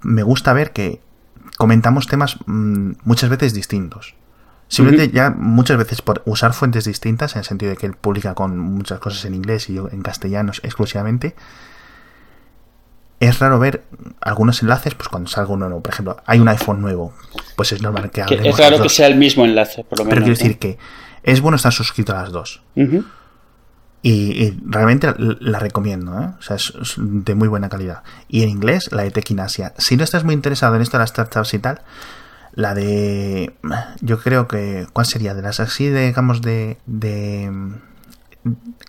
[0.00, 1.00] me gusta ver que
[1.56, 4.14] comentamos temas mm, muchas veces distintos.
[4.68, 8.34] Simplemente ya muchas veces por usar fuentes distintas, en el sentido de que él publica
[8.34, 11.34] con muchas cosas en inglés y yo en castellano exclusivamente,
[13.20, 13.84] es raro ver
[14.20, 15.82] algunos enlaces, pues cuando salga uno nuevo.
[15.82, 17.12] Por ejemplo, hay un iPhone nuevo,
[17.54, 20.14] pues es normal que Que es raro que sea el mismo enlace, por lo menos.
[20.14, 20.78] Pero quiero decir que
[21.22, 22.62] es bueno estar suscrito a las dos.
[24.02, 26.30] Y, y realmente la, la recomiendo, ¿eh?
[26.38, 28.02] O sea, es, es de muy buena calidad.
[28.28, 29.74] Y en inglés, la de Tech in Asia.
[29.76, 31.82] Si no estás muy interesado en esto de las startups y tal,
[32.54, 33.54] la de.
[34.00, 34.86] Yo creo que.
[34.94, 35.34] ¿Cuál sería?
[35.34, 36.78] De las así, de, digamos, de.
[36.86, 37.52] de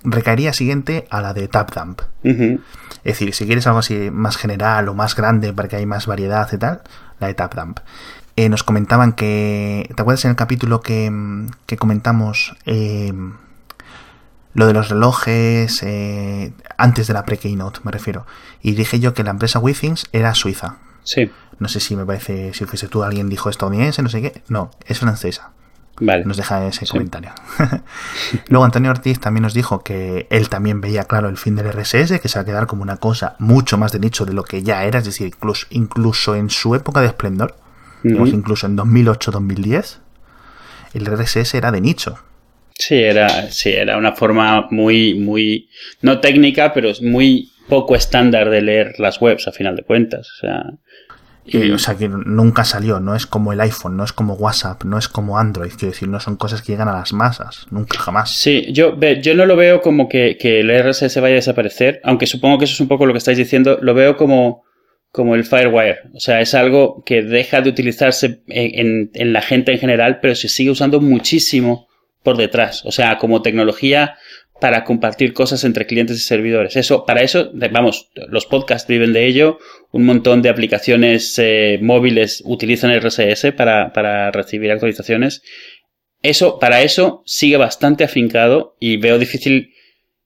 [0.03, 2.01] recaería siguiente a la de TapDump.
[2.23, 2.61] Ujú.
[3.03, 6.07] Es decir, si quieres algo así más general o más grande para que hay más
[6.07, 6.81] variedad y tal,
[7.19, 7.79] la de TapDump.
[8.35, 9.89] Eh, nos comentaban que.
[9.95, 13.13] ¿Te acuerdas en el capítulo que, mm, que comentamos eh,
[14.53, 18.25] lo de los relojes eh, antes de la pre-keynote, me refiero?
[18.61, 20.77] Y dije yo que la empresa Withings era suiza.
[21.03, 24.43] Sí, No sé si me parece, si fuese tú alguien dijo estadounidense, no sé qué.
[24.47, 25.51] No, es francesa
[26.01, 26.25] vale.
[26.25, 26.91] nos deja ese Sí.
[26.91, 27.31] comentario.
[28.49, 32.19] Luego Antonio Ortiz también nos dijo que él también veía claro el fin del RSS,
[32.19, 34.61] que se va a quedar como una cosa mucho más de nicho de lo que
[34.63, 37.55] ya era, es decir, incluso, incluso en su época de esplendor,
[38.03, 39.99] incluso en 2008-2010,
[40.93, 42.17] el RSS era de nicho.
[42.77, 45.69] Sí, era, sí, era una forma muy, muy,
[46.01, 50.27] no técnica, pero muy poco estándar de leer las webs a final de cuentas.
[50.37, 50.63] O sea,
[51.73, 54.97] O sea, que nunca salió, no es como el iPhone, no es como WhatsApp, no
[54.97, 58.35] es como Android, quiero decir, no son cosas que llegan a las masas, nunca jamás.
[58.37, 62.27] Sí, yo, yo no lo veo como que, que el RSS vaya a desaparecer, aunque
[62.27, 64.63] supongo que eso es un poco lo que estáis diciendo, lo veo como,
[65.11, 65.99] como el Firewire.
[66.13, 70.19] O sea, es algo que deja de utilizarse en, en- en la gente en general,
[70.21, 71.87] pero se sigue usando muchísimo
[72.23, 72.85] por detrás.
[72.85, 74.15] O sea, como tecnología
[74.61, 76.75] para compartir cosas entre clientes y servidores.
[76.75, 79.57] Eso, para eso, vamos, los podcasts viven de ello,
[79.91, 85.41] un montón de aplicaciones eh, móviles utilizan RSS para, para recibir actualizaciones.
[86.21, 89.73] Eso, para eso, sigue bastante afincado y veo difícil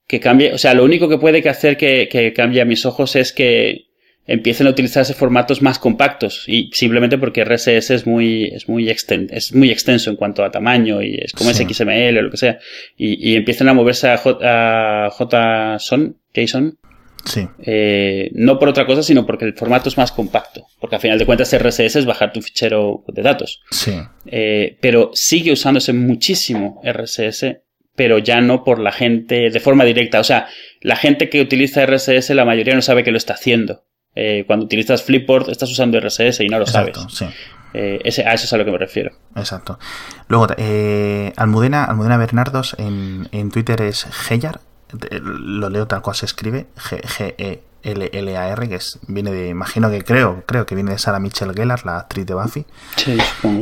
[0.05, 0.53] que cambie.
[0.53, 3.31] O sea, lo único que puede que hacer que, que cambie a mis ojos es
[3.31, 3.84] que,
[4.27, 9.27] empiecen a utilizarse formatos más compactos y simplemente porque RSS es muy, es muy, exten
[9.31, 12.59] es muy extenso en cuanto a tamaño y es como XML o lo que sea
[12.97, 16.77] y, y empiezan a moverse a, J, JSON, JSON
[17.25, 17.47] Sí.
[17.65, 20.67] Eh, no por otra cosa, sino porque el formato es más compacto.
[20.79, 23.61] Porque al final de cuentas RSS es bajar tu fichero de datos.
[23.71, 23.93] Sí.
[24.27, 27.57] Eh, pero sigue usándose muchísimo RSS,
[27.95, 30.19] pero ya no por la gente de forma directa.
[30.19, 30.47] O sea,
[30.81, 33.85] la gente que utiliza RSS, la mayoría no sabe que lo está haciendo.
[34.15, 37.13] Eh, cuando utilizas Flipboard, estás usando RSS y no lo Exacto, sabes.
[37.15, 37.25] Sí.
[37.73, 39.11] Ese, a eso es a lo que me refiero.
[39.35, 39.77] Exacto.
[40.29, 40.47] Luego,
[41.35, 44.61] Almudena, Almudena Bernardos en, en Twitter es Geyar,
[45.21, 50.65] lo leo tal cual se escribe, G-E-L-L-A-R, que es, viene de, imagino que creo, creo
[50.65, 52.65] que viene de Sarah Michelle Gellar, la actriz de Buffy.
[52.95, 53.17] Sí,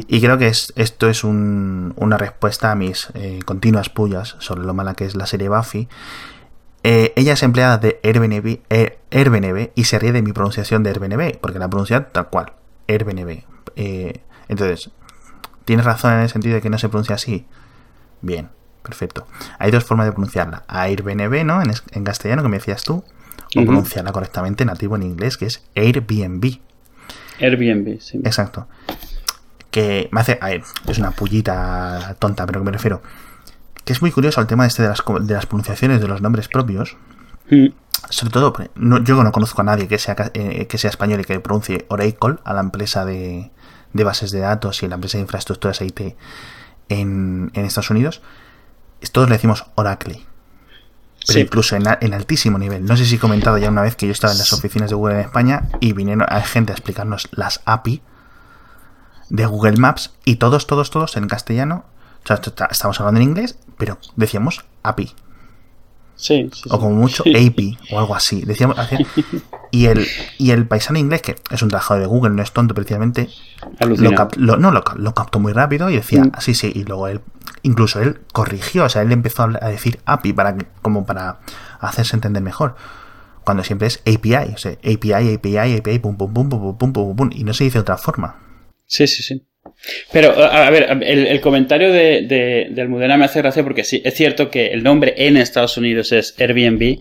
[0.08, 4.64] y creo que es, esto es un, una respuesta a mis eh, continuas pullas sobre
[4.64, 5.88] lo mala que es la serie Buffy.
[6.84, 10.90] Eh, ella es empleada de Airbnb, eh, Airbnb y se ríe de mi pronunciación de
[10.90, 12.54] Airbnb, porque la pronuncia tal cual,
[12.88, 13.44] Airbnb.
[14.50, 14.92] entonces,
[15.66, 17.48] ¿tienes razón en el sentido de que no se pronuncia así?
[18.22, 18.50] Bien,
[18.84, 19.26] Perfecto.
[19.60, 20.64] Hay dos formas de pronunciarla.
[20.68, 21.62] Airbnb, ¿no?
[21.62, 23.04] En, castellano, que me decías tú.
[23.56, 26.60] O pronunciarla correctamente nativo en inglés, que es Airbnb.
[27.40, 28.20] Airbnb, sí.
[28.24, 28.68] Exacto.
[29.72, 30.38] Que me hace.
[30.88, 33.02] es una pullita tonta, pero que me refiero.
[33.86, 36.48] Que es muy curioso el tema este de las, de las pronunciaciones de los nombres
[36.48, 36.98] propios.
[37.50, 37.68] Mm.
[38.10, 41.40] Sobre todo, yo no conozco a nadie que sea, eh, que sea español y que
[41.40, 43.52] pronuncie Oracle a la empresa de,
[43.94, 46.16] bases de datos y la empresa de infraestructuras IT
[46.90, 48.22] en, en Estados Unidos
[49.12, 50.26] todos le decimos Oracle.
[51.26, 52.84] Pero incluso en, altísimo nivel.
[52.84, 54.96] No sé si he comentado ya una vez que yo estaba en las oficinas de
[54.96, 58.02] Google en España y vinieron a gente a explicarnos las API
[59.30, 61.86] de Google Maps y todos, todos, todos en castellano.
[62.24, 65.12] O sea, estamos hablando en inglés, pero decíamos API.
[66.16, 68.44] Sí, o como mucho API o algo así.
[68.44, 68.78] Decíamos,
[69.72, 70.08] y el,
[70.38, 73.28] y el paisano inglés, que es un trabajador de Google, no es tonto precisamente,
[73.82, 76.32] lo, no, lo, captó muy rápido y decía, mm.
[76.40, 77.20] sí, sí, y luego él,
[77.62, 81.40] incluso él corrigió, o sea, él empezó a decir API para como para
[81.82, 82.78] hacerse entender mejor.
[83.44, 87.16] Cuando siempre es API, o sea, API, API, API, pum, pum, pum, pum, pum, pum,
[87.18, 88.38] pum, y no se dice de otra forma.
[88.86, 89.46] Sí, sí, sí.
[90.12, 94.50] Pero, a, ver, el, comentario de, de, Almudena me hace gracia porque sí, es cierto
[94.50, 97.00] que el nombre en Estados Unidos es Airbnb,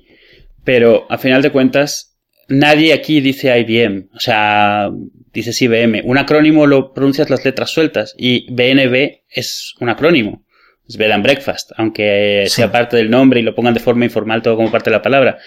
[0.65, 4.91] pero a final de cuentas, nadie aquí dice IBM, o sea,
[5.33, 6.03] dices IBM.
[6.05, 10.45] Un acrónimo lo pronuncias las letras sueltas y BNB es un acrónimo.
[10.89, 14.43] Es Bed and Breakfast, aunque sea parte del nombre y lo pongan de forma informal
[14.43, 15.39] todo como parte de la palabra.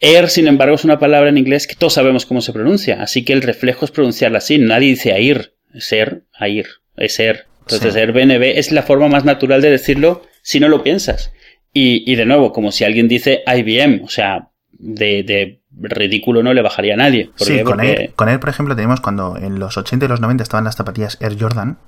[0.00, 3.24] Air, sin embargo, es una palabra en inglés que todos sabemos cómo se pronuncia, así
[3.24, 4.58] que el reflejo es pronunciarla así.
[4.58, 6.66] Nadie dice air, ser, a ir,
[6.96, 7.46] es ser.
[7.60, 11.32] Entonces, Airbnb es la forma más natural de decirlo si no lo piensas.
[11.72, 16.52] Y, y de nuevo, como si alguien dice IBM, o sea, de, de ridículo no
[16.52, 17.30] le bajaría a nadie.
[17.36, 20.42] sí, con, él, con él, por ejemplo, tenemos cuando en los 80 y los 90
[20.42, 21.78] estaban las zapatillas Air Jordan,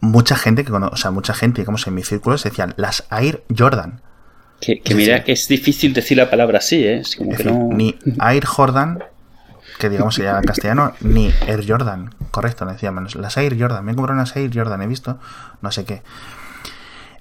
[0.00, 3.44] mucha gente, que o sea, mucha gente, digamos, en mi círculo se decían las Air
[3.56, 4.00] Jordan.
[4.60, 6.98] Que, mira, que es difícil decir la palabra así, ¿eh?
[6.98, 7.68] Es como que no...
[7.72, 9.04] Ni Air Jordan
[9.78, 13.94] que digamos sería castellano, ni Air Jordan, correcto, le decíamos, las Air Jordan, me he
[13.94, 15.18] comprado unas Air Jordan, he visto,
[15.62, 16.02] no sé qué.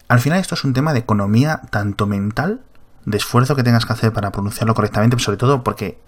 [0.08, 2.62] Al final esto es un tema de economía tanto mental,
[3.06, 6.00] de esfuerzo que tengas que hacer para pronunciarlo correctamente, sobre todo porque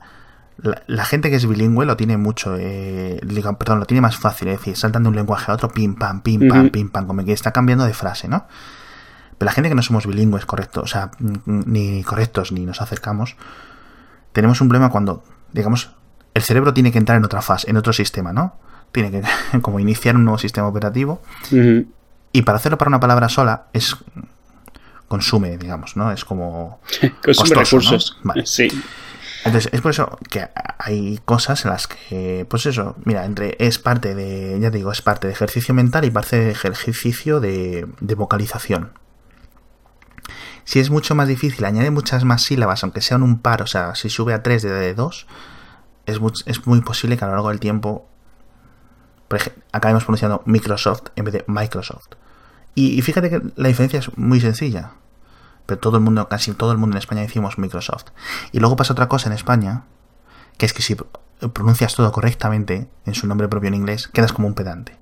[0.57, 3.19] la, gente que es bilingüe lo tiene mucho, eh,
[3.59, 6.21] perdón, lo tiene más fácil, es decir, saltan de un lenguaje a otro, pim pam,
[6.21, 8.47] pim pam, pim pam, como que está cambiando de frase, ¿no?
[9.37, 13.35] Pero la gente que no somos bilingües correctos, o sea, ni correctos, ni nos acercamos,
[14.31, 15.23] tenemos un problema cuando,
[15.53, 15.95] digamos,
[16.37, 18.55] el cerebro tiene que entrar en otra fase, en otro sistema, ¿no?
[18.91, 19.21] Tiene que
[19.61, 21.21] como iniciar un nuevo sistema operativo.
[22.31, 23.95] Y para hacerlo para una palabra sola es
[25.07, 26.11] consume, digamos, ¿no?
[26.11, 26.79] Es como
[27.23, 28.17] consume recursos.
[28.23, 28.45] Vale.
[28.45, 28.69] Sí.
[29.45, 33.79] Entonces, es por eso que hay cosas en las que, pues eso, mira, entre es
[33.79, 37.87] parte de, ya te digo, es parte de ejercicio mental y parte de ejercicio de,
[37.99, 38.91] de vocalización.
[40.65, 43.95] Si es mucho más difícil, añade muchas más sílabas, aunque sean un par, o sea,
[43.95, 45.27] si sube a 3 de 2,
[46.07, 48.07] es muy, es muy posible que a lo largo del tiempo
[49.71, 52.15] acabemos pronunciando Microsoft en vez de Microsoft.
[52.73, 54.91] Y, fíjate que la diferencia es muy sencilla.
[55.65, 58.05] Pero todo el mundo, casi todo el mundo en España decimos Microsoft.
[58.51, 59.83] Y luego pasa otra cosa en España,
[60.57, 60.95] que es que si
[61.53, 64.97] pronuncias todo correctamente en su nombre propio en inglés, quedas como un pedante.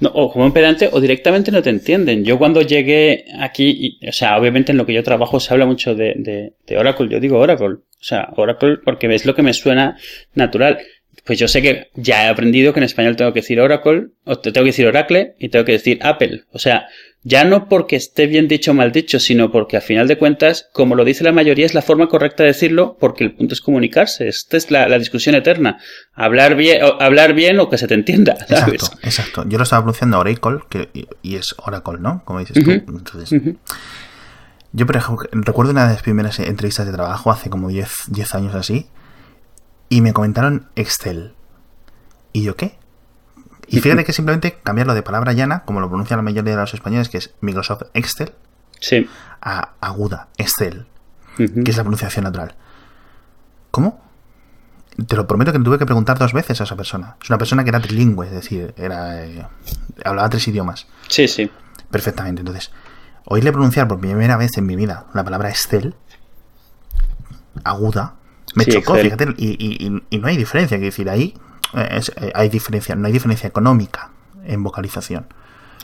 [0.00, 2.24] No, o como pedante o directamente no te entienden.
[2.24, 5.94] Yo cuando llegué aquí, o sea, obviamente en lo que yo trabajo se habla mucho
[5.94, 7.76] de, de Oracle, yo digo Oracle.
[8.00, 9.96] O sea, Oracle porque es lo que me suena
[10.34, 10.78] natural.
[11.24, 14.38] Pues yo sé que ya he aprendido que en español tengo que decir Oracle, o
[14.38, 16.44] tengo que decir Oracle y tengo que decir Apple.
[16.52, 16.86] O sea,
[17.28, 20.68] Ya no porque esté bien dicho o mal dicho, sino porque a final de cuentas,
[20.72, 23.60] como lo dice la mayoría, es la forma correcta de decirlo, porque el punto es
[23.60, 24.28] comunicarse.
[24.28, 25.80] Esta es la, discusión eterna.
[26.14, 28.34] Hablar bien, o, hablar bien o que se te entienda.
[28.48, 29.44] Exacto, exacto.
[29.48, 30.88] Yo lo estaba pronunciando Oracle, que,
[31.22, 32.22] y es Oracle, ¿no?
[32.24, 32.70] Como dices tú.
[32.70, 33.42] Entonces,
[34.70, 38.54] Yo, por ejemplo, recuerdo una de las primeras entrevistas de trabajo hace como 10 años
[38.54, 38.86] así,
[39.88, 41.32] y me comentaron Excel.
[42.32, 42.78] ¿Y yo qué?
[43.68, 46.72] Y fíjate que simplemente cambiarlo de palabra llana, como lo pronuncia la mayoría de los
[46.74, 48.32] españoles, que es Microsoft Excel,
[48.78, 49.08] sí.
[49.40, 50.86] a aguda, Excel,
[51.36, 52.54] que es la pronunciación natural.
[53.70, 54.02] ¿Cómo?
[55.06, 57.16] Te lo prometo que tuve que preguntar dos veces a esa persona.
[57.22, 59.46] Es una persona que era trilingüe, es decir, era eh,
[60.04, 60.86] hablaba tres idiomas.
[61.08, 61.50] Sí, sí.
[61.90, 62.40] Perfectamente.
[62.40, 62.70] Entonces,
[63.24, 65.94] oírle pronunciar por primera vez en mi vida la palabra Excel,
[67.64, 68.14] aguda,
[68.54, 70.78] me chocó, fíjate, y, y, no hay diferencia.
[70.78, 71.34] Que decir, ahí
[71.74, 72.00] eh,
[72.34, 74.10] hay diferencia, no hay diferencia económica
[74.46, 75.26] en vocalización.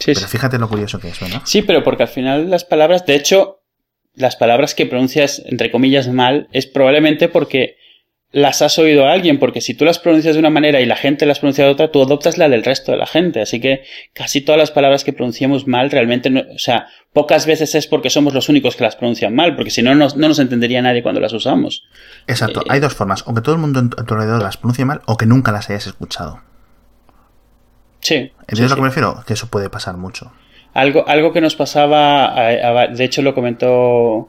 [0.04, 1.42] pero fíjate lo curioso que es, ¿verdad?
[1.44, 3.60] Sí, pero porque al final las palabras, de hecho,
[4.14, 7.76] las palabras que pronuncias, entre comillas, mal, es probablemente porque
[8.32, 10.96] las has oído a alguien, porque si tú las pronuncias de una manera y la
[10.96, 13.42] gente las pronuncia de otra, tú adoptas la del resto de la gente.
[13.42, 13.82] Así que
[14.14, 18.08] casi todas las palabras que pronunciamos mal realmente, no, o sea, pocas veces es porque
[18.08, 21.20] somos los únicos que las pronuncian mal, porque si no, no, nos entendería nadie cuando
[21.20, 21.86] las usamos.
[22.26, 24.86] Exacto, eh, hay dos formas, o que todo el mundo a tu alrededor las pronuncie
[24.86, 26.40] mal, o que nunca las hayas escuchado.
[28.00, 28.32] Sí.
[28.48, 29.22] ¿Entiendes lo que me refiero?
[29.26, 30.32] Que eso puede pasar mucho.
[30.72, 32.34] Algo, algo que nos pasaba,
[32.88, 34.28] de hecho lo comentó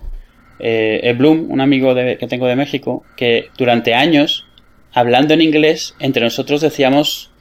[0.59, 4.47] eh, Bloom, un amigo que tengo de México, que durante años,
[4.91, 7.31] hablando en inglés, entre nosotros decíamos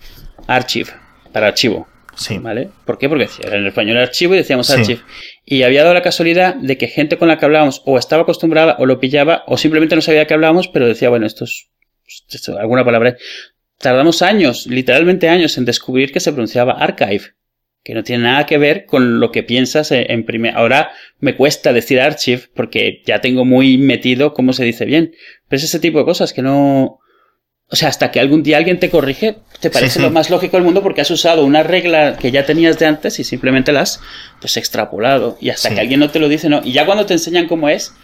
[0.47, 0.91] archive,
[1.33, 1.87] para archivo.
[2.15, 2.39] Sí.
[2.39, 2.69] ¿Vale?
[2.85, 3.09] ¿Por qué?
[3.09, 5.01] Porque era en español archivo y decíamos archive.
[5.47, 8.77] Y había dado la casualidad de que gente con la que hablábamos o estaba acostumbrada
[8.79, 11.71] o lo pillaba o simplemente no sabía que hablábamos, pero decía, bueno, esto es,
[12.29, 13.17] esto alguna palabra.
[13.79, 17.35] Tardamos años, literalmente años, en descubrir que se pronunciaba archive
[17.85, 20.57] que no tiene nada que ver con lo que piensas en primer.
[20.57, 25.13] Ahora me cuesta decir archive porque ya tengo muy metido cómo se dice bien.
[25.49, 27.01] Pero es ese tipo de cosas que no.
[27.69, 30.65] O sea, hasta que algún día alguien te corrige, te parece lo más lógico del
[30.65, 34.01] mundo porque has usado una regla que ya tenías de antes y simplemente la has
[34.41, 35.39] pues extrapolado.
[35.41, 36.61] Y hasta que alguien no te lo dice, no.
[36.63, 37.95] Y ya cuando te enseñan cómo es,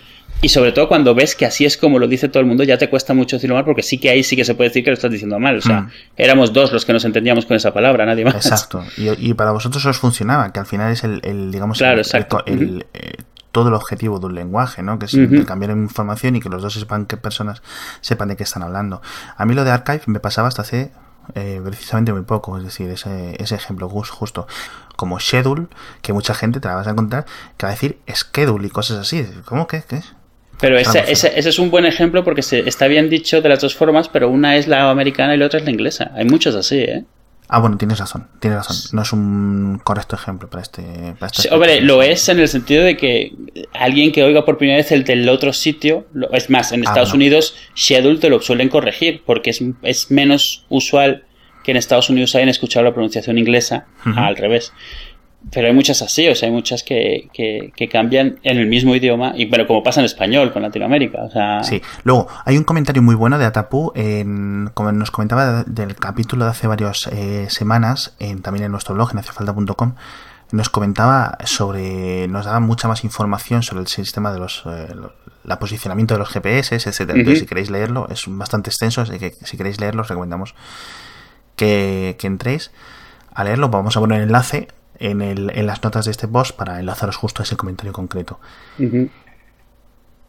[0.41, 2.79] y sobre todo cuando ves que así es como lo dice todo el mundo, ya
[2.79, 4.91] te cuesta mucho decirlo mal, porque sí que ahí sí que se puede decir que
[4.91, 5.59] lo estás diciendo mal.
[5.59, 5.91] O sea, mm.
[6.17, 8.37] éramos dos los que nos entendíamos con esa palabra, nadie más.
[8.37, 8.85] Exacto.
[8.97, 13.13] Y, para vosotros os funcionaba, que al final es el, digamos, el, eh,
[13.51, 14.99] todo el objetivo de un lenguaje, ¿no?
[14.99, 15.17] Que es
[15.47, 17.63] cambiar información y que los dos sepan que personas
[18.01, 19.03] sepan de qué están hablando.
[19.37, 20.93] A mí lo de archive me pasaba hasta hace
[21.35, 24.47] eh, precisamente muy poco, es decir, ese, ese ejemplo justo
[24.97, 25.69] como schedule,
[26.03, 27.25] que mucha gente te la vas a encontrar,
[27.57, 29.27] que va a decir schedule y cosas así.
[29.45, 29.83] ¿Cómo que?
[29.83, 30.03] ¿Qué?
[30.61, 33.61] Pero ese, ese, ese, es un buen ejemplo porque se, está bien dicho de las
[33.61, 36.11] dos formas, pero una es la americana y la otra es la inglesa.
[36.15, 37.05] Hay muchos así, ¿eh?
[37.51, 38.77] Ah, bueno, tienes razón, tienes razón.
[38.93, 40.83] No es un correcto ejemplo para este.
[41.19, 43.33] Para este hombre, lo es en el sentido de que
[43.73, 47.15] alguien que oiga por primera vez el del otro sitio, es más, en ah, Estados
[47.15, 51.25] Unidos, schedule te lo suelen corregir porque es, es, menos usual
[51.65, 54.75] que en Estados Unidos hayan escuchado la pronunciación inglesa al revés.
[55.53, 59.33] Pero hay muchas así, o sea, hay muchas que, que, cambian en el mismo idioma,
[59.37, 61.63] y pero como pasa en español con Latinoamérica, o sea...
[61.63, 66.45] Sí, luego hay un comentario muy bueno de Atapu, en, como nos comentaba del capítulo
[66.45, 69.95] de hace varias eh, semanas, en, también en nuestro blog, en haciafalta.com,
[70.51, 74.89] nos comentaba sobre, nos daba mucha más información sobre el sistema de los, eh,
[75.45, 77.19] la posicionamiento de los GPS, etcétera.
[77.19, 80.55] Entonces, si queréis leerlo, es bastante extenso, así que si queréis leerlo, os recomendamos
[81.55, 82.71] que, que entréis
[83.35, 83.69] a leerlo.
[83.69, 84.69] Vamos a poner el enlace
[84.99, 88.41] en, el, en las notas de este post para enlazaros justo a ese comentario concreto.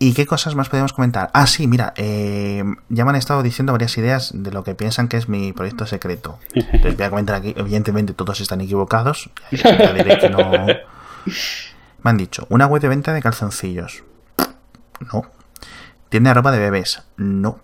[0.02, 1.30] ¿Y qué cosas más podemos comentar?
[1.34, 5.10] Ah, sí, mira, eh, ya me han estado diciendo varias ideas de lo que piensan
[5.10, 6.40] que es mi proyecto secreto.
[6.54, 9.30] Les voy a comentar aquí, evidentemente todos están equivocados.
[12.02, 14.04] Me han dicho, una web de venta de calzoncillos.
[15.12, 15.26] No.
[16.08, 17.04] ¿Tiene ropa de bebés?
[17.18, 17.60] No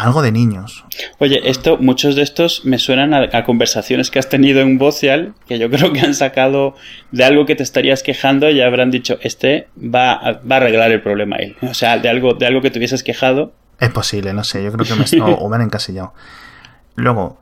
[0.00, 0.84] algo de niños.
[1.18, 5.58] Oye, esto, muchos de estos me suenan a, conversaciones que has tenido en Vocial, que
[5.58, 6.74] yo creo que han sacado
[7.10, 10.90] de algo que te estarías quejando y habrán dicho, este va a, va a arreglar
[10.92, 11.56] el problema él.
[11.62, 13.52] O sea, de algo, de algo que te hubieses quejado.
[13.78, 16.14] Es posible, no sé, yo creo que me, o, o me han encasillado.
[16.96, 17.39] Luego,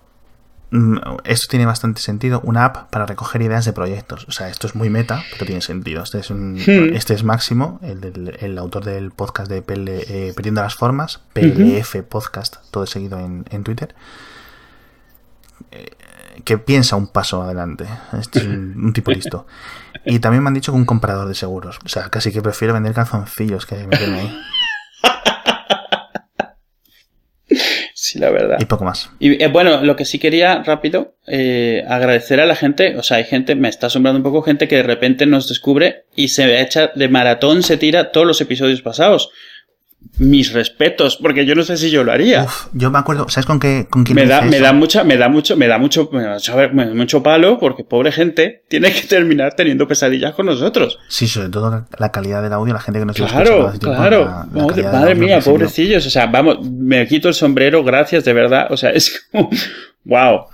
[1.24, 4.26] esto tiene bastante sentido, una app para recoger ideas de proyectos.
[4.28, 6.02] O sea, esto es muy meta, pero tiene sentido.
[6.02, 6.94] Este es, un, hmm.
[6.94, 12.02] este es Máximo, el, el, autor del podcast de PL, eh, Perdiendo las Formas, PLF
[12.08, 13.94] Podcast, todo seguido en, en Twitter.
[15.70, 15.96] Eh,
[16.44, 17.86] que piensa un paso adelante.
[18.18, 19.46] Este es un, tipo listo.
[20.04, 21.78] Y también me han dicho que un comprador de seguros.
[21.84, 24.38] O sea, casi que prefiero vender calzoncillos que meterme ahí.
[28.08, 28.58] sí, la verdad.
[28.60, 29.10] Y poco más.
[29.18, 33.18] Y eh, bueno, lo que sí quería rápido, eh, agradecer a la gente, o sea,
[33.18, 36.60] hay gente, me está asombrando un poco gente que de repente nos descubre y se
[36.60, 39.30] echa de maratón, se tira todos los episodios pasados
[40.18, 42.44] mis respetos, porque yo no sé si yo lo haría.
[42.44, 45.16] Uf, yo me acuerdo, ¿sabes con qué con quién me da, me da mucha, me
[45.16, 49.54] da mucho, me da mucho, me da mucho palo, porque pobre gente tiene que terminar
[49.54, 50.98] teniendo pesadillas con nosotros.
[51.08, 54.46] Sí, sobre todo la calidad del audio, la gente que nos Claro, claro.
[54.92, 56.06] madre mía, pobrecillos.
[56.06, 58.68] O sea, vamos, me quito el sombrero, gracias, de verdad.
[58.70, 59.50] O sea, es como,
[60.04, 60.46] wow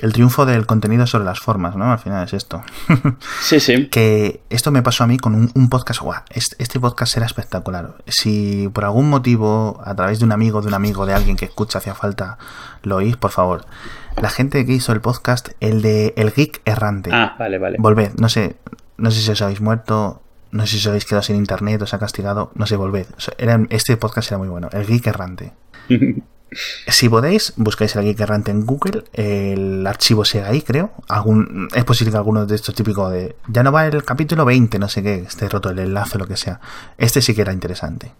[0.00, 1.92] el triunfo del contenido sobre las formas, ¿no?
[1.92, 2.62] Al final es esto.
[3.40, 3.88] sí, sí.
[3.88, 6.00] Que esto me pasó a mí con un, podcast.
[6.00, 7.94] Guau, este, este, podcast era espectacular.
[8.06, 11.44] Si por algún motivo, a través de un amigo, de un amigo, de alguien que
[11.44, 12.38] escucha hacía falta,
[12.82, 13.66] lo oís, por favor.
[14.20, 17.10] La gente que hizo el podcast, el de El Geek Errante.
[17.12, 17.76] Ah, vale, vale.
[17.78, 18.56] Volved, no sé,
[18.96, 21.94] no sé si os habéis muerto, no sé si os habéis quedado sin internet, os
[21.94, 23.06] ha castigado, no sé, volved.
[23.70, 25.52] este podcast era muy bueno, El Geek Errante.
[26.88, 30.92] Si podéis, buscáis el Geek Errante en Google, el archivo sigue ahí, creo.
[31.08, 33.36] Algún, es posible que alguno de estos típicos de.
[33.46, 36.26] Ya no va el capítulo 20, no sé qué, esté roto el enlace o lo
[36.26, 36.60] que sea.
[36.98, 38.12] Este sí que era interesante.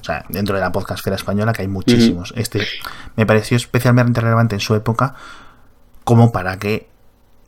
[0.00, 2.32] O sea, dentro de la podcastfera española, que hay muchísimos.
[2.36, 2.66] Este
[3.16, 5.14] me pareció especialmente relevante en su época,
[6.04, 6.88] como para que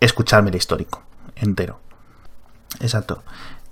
[0.00, 1.02] escucharme el histórico
[1.34, 1.80] entero.
[2.80, 3.22] Exacto.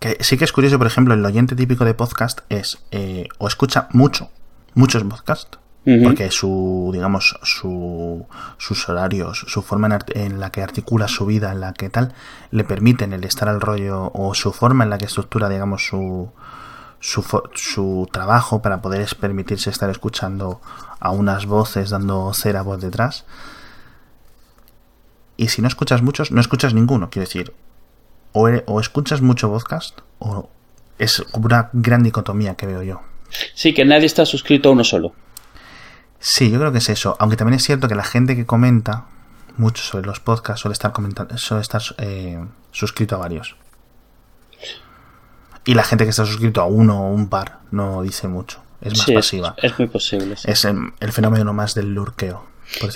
[0.00, 3.48] Que sí que es curioso, por ejemplo, el oyente típico de podcast es eh, o
[3.48, 4.30] escucha mucho,
[4.74, 5.58] muchos podcasts,
[6.02, 8.26] porque su, digamos, su,
[8.56, 12.14] sus horarios, su forma en, la que articula su vida, en la que tal,
[12.50, 16.30] le permiten el estar al rollo o su forma en la que estructura, digamos, su,
[17.00, 17.22] su,
[17.54, 20.62] su trabajo para poder permitirse estar escuchando
[21.00, 23.26] a unas voces dando cera voz detrás.
[25.36, 27.52] Y si no escuchas muchos, no escuchas ninguno, quiero decir.
[28.32, 30.48] O, o escuchas mucho podcast o
[30.98, 33.02] es una gran dicotomía que veo yo.
[33.54, 35.12] Sí, que nadie está suscrito a uno solo.
[36.18, 37.16] Sí, yo creo que es eso.
[37.18, 39.06] Aunque también es cierto que la gente que comenta
[39.56, 42.42] mucho sobre los podcasts suele estar comentando, suele estar eh,
[42.72, 43.56] suscrito a varios.
[45.66, 48.62] Y la gente que está suscrito a uno o un par no dice mucho.
[48.80, 49.54] Es más pasiva.
[49.62, 50.34] Es, muy posible.
[50.44, 52.44] Es el, fenómeno más del lurqueo.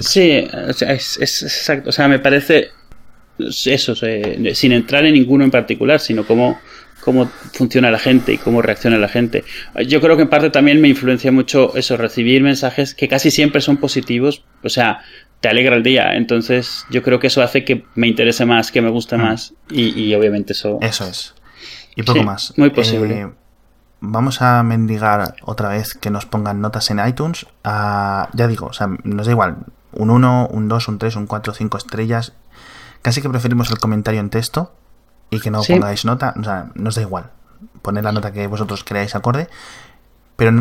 [0.01, 0.47] sí,
[0.81, 1.89] es, exacto.
[1.89, 2.73] O sea, me parece
[3.39, 6.61] eso, sin entrar en ninguno en particular, sino como
[7.09, 9.42] cómo funciona la gente y cómo reacciona la gente.
[9.86, 13.62] Yo creo que en parte también me influencia mucho eso, recibir mensajes que casi siempre
[13.62, 15.00] son positivos, o sea,
[15.40, 16.16] te alegra el día.
[16.16, 19.22] Entonces, yo creo que eso hace que me interese más, que me guste mm.
[19.22, 20.76] más y, obviamente eso.
[20.82, 21.34] Eso es.
[21.96, 22.52] Y poco más.
[22.59, 23.20] Muy posible.
[23.22, 23.28] Eh,
[24.00, 27.46] vamos a mendigar otra vez que nos pongan notas en iTunes.
[27.64, 29.56] Ah, ya digo, o sea, nos da igual.
[29.92, 32.34] Un 1, un 2, un 3, un 4, 5 estrellas.
[33.00, 34.74] Casi que preferimos el comentario en texto
[35.31, 37.31] y que no pongáis nota, o sea, nos da igual.
[37.83, 39.49] Poner la nota que vosotros creáis acorde.
[40.39, 40.53] Pero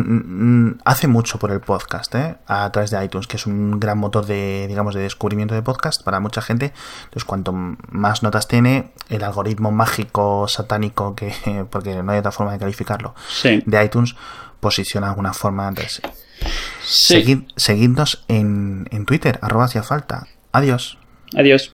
[0.84, 2.34] hace mucho por el podcast, ¿eh?
[2.48, 6.02] a través de iTunes, que es un gran motor de, digamos, de descubrimiento de podcast
[6.02, 6.72] para mucha gente.
[7.04, 11.32] Entonces, cuanto más notas tiene, el algoritmo mágico, satánico, que
[11.70, 13.14] porque no hay otra forma de calificarlo,
[13.44, 14.16] de iTunes,
[14.58, 16.02] posiciona de alguna forma antes.
[16.82, 20.26] seguidnos en, en Twitter, arroba hacia falta.
[20.50, 20.98] Adiós.
[21.36, 21.72] Adiós.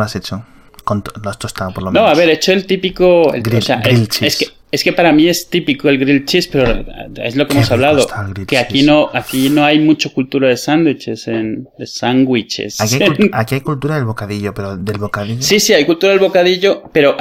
[0.00, 0.42] ¿Cómo lo has hecho?
[0.82, 2.08] Con lo has tostado por lo menos.
[2.08, 3.34] No, a ver, he hecho el típico.
[3.34, 6.84] El, o sea, es, que es que para mí es típico el grill cheese, pero
[7.16, 8.06] es lo que hemos hablado.
[8.46, 12.80] Que aquí no, aquí no hay mucha cultura de sándwiches, en, de sándwiches.
[13.32, 15.42] Aquí, hay cultura del bocadillo, pero del bocadillo.
[15.42, 17.16] Sí, sí, hay cultura del bocadillo, pero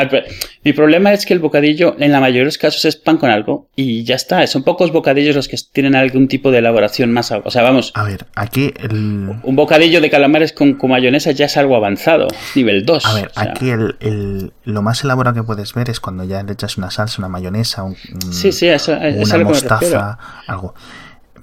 [0.64, 3.30] mi problema es que el bocadillo en la mayoría de los casos es pan con
[3.30, 4.46] algo y ya está.
[4.48, 7.32] Son pocos bocadillos los que tienen algún tipo de elaboración más.
[7.32, 7.92] O sea, vamos.
[7.96, 9.40] A ver, aquí el.
[9.44, 13.06] Un bocadillo de calamares con, mayonesa ya es algo avanzado, nivel 2.
[13.06, 16.78] A ver, aquí el, lo más elaborado que puedes ver es cuando ya le echas
[16.78, 17.96] una salsa, una mayonesa, un,
[18.32, 20.18] sí, sí, eso, una mostaza,
[20.48, 20.74] algo.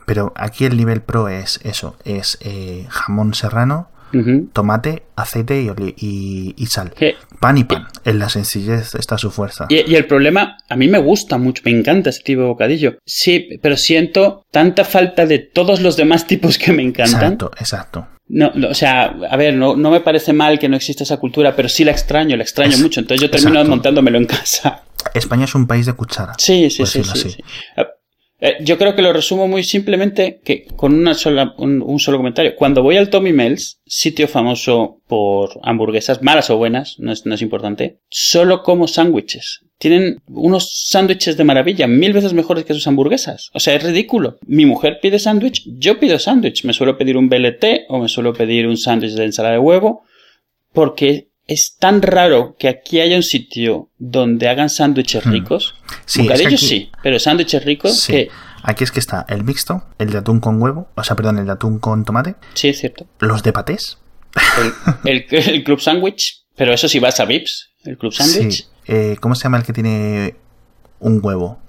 [0.06, 3.88] Pero aquí el nivel pro es eso, es eh, jamón serrano,
[4.54, 5.68] tomate, aceite y,
[5.98, 6.94] y- y sal.
[7.40, 7.86] Pan y pan.
[8.04, 9.66] En la sencillez está su fuerza.
[9.68, 12.96] Y, y el problema, a mí me gusta mucho, me encanta ese tipo de bocadillo.
[13.04, 17.20] Sí, pero siento tanta falta de todos los demás tipos que me encantan.
[17.34, 18.06] Exacto, exacto.
[18.28, 21.18] No, no, o sea, a ver, no, no me parece mal que no exista esa
[21.18, 23.00] cultura, pero sí la extraño, la extraño Es- mucho.
[23.00, 23.70] Entonces yo termino exacto.
[23.70, 24.82] montándomelo en casa.
[25.14, 26.34] España es un país de cuchara.
[26.38, 27.36] Sí, sí, sí, sí.
[27.76, 27.86] Eh,
[28.38, 32.18] eh, yo creo que lo resumo muy simplemente que con una sola, un, un solo
[32.18, 32.54] comentario.
[32.54, 37.34] Cuando voy al Tommy Mel's, sitio famoso por hamburguesas, malas o buenas, no es, no
[37.34, 39.60] es importante, solo como sándwiches.
[39.78, 43.50] Tienen unos sándwiches de maravilla, mil veces mejores que sus hamburguesas.
[43.54, 44.38] O sea, es ridículo.
[44.46, 46.64] Mi mujer pide sándwich, yo pido sándwich.
[46.64, 50.04] Me suelo pedir un BLT o me suelo pedir un sándwich de ensalada de huevo
[50.72, 55.30] porque es tan raro que aquí haya un sitio donde hagan sándwiches Hmm.
[55.32, 55.74] ricos.
[56.04, 58.12] Sí, es que aquí- sí, pero sándwiches ricos Sí.
[58.12, 58.28] que...
[58.62, 61.46] Aquí es que está el mixto, el de atún con huevo, o sea, perdón, el
[61.46, 63.06] de atún con tomate, Sí, es cierto.
[63.20, 63.98] los de patés.
[65.04, 68.64] El, el- el Club Sandwich, pero eso sí vas a Vips, el Club Sandwich.
[68.64, 68.66] Sí.
[68.88, 70.34] Eh, ¿Cómo se llama el que tiene
[70.98, 71.60] un huevo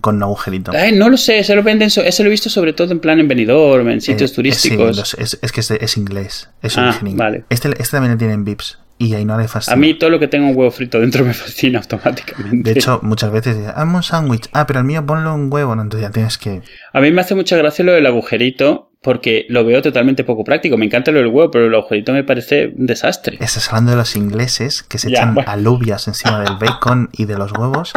[0.00, 0.72] con un agujerito?
[0.74, 2.98] Ay, no lo sé, ese lo venden, so- ese lo he visto sobre todo en
[2.98, 4.96] plan en Benidorm, en sitios Eh, turísticos.
[4.96, 6.48] sí, los- es, es que es, es inglés.
[6.62, 7.18] Es Ah, origen inglés.
[7.18, 7.44] vale.
[7.48, 8.78] Este, este también lo tiene en Vips.
[9.02, 9.72] Y ahí no le fascina.
[9.74, 12.70] a mí todo lo que tenga un huevo frito dentro me fascina automáticamente.
[12.70, 14.50] De hecho, muchas veces hazme un sándwich.
[14.52, 15.74] Ah, pero el mío ponle un huevo.
[15.74, 16.60] No, entonces ya tienes que.
[16.92, 20.76] A mí me hace mucha gracia lo del agujerito porque lo veo totalmente poco práctico.
[20.76, 23.38] Me encanta lo del huevo, pero el agujerito me parece un desastre.
[23.40, 25.50] Estás hablando de los ingleses que se Ya, echan bueno.
[25.50, 27.94] alubias encima del bacon y de los huevos.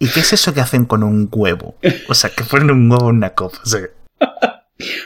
[0.00, 1.76] ¿Y qué es eso que hacen con un huevo?
[2.08, 3.58] O sea, que ponen un huevo en una copa.
[3.62, 3.82] o sea,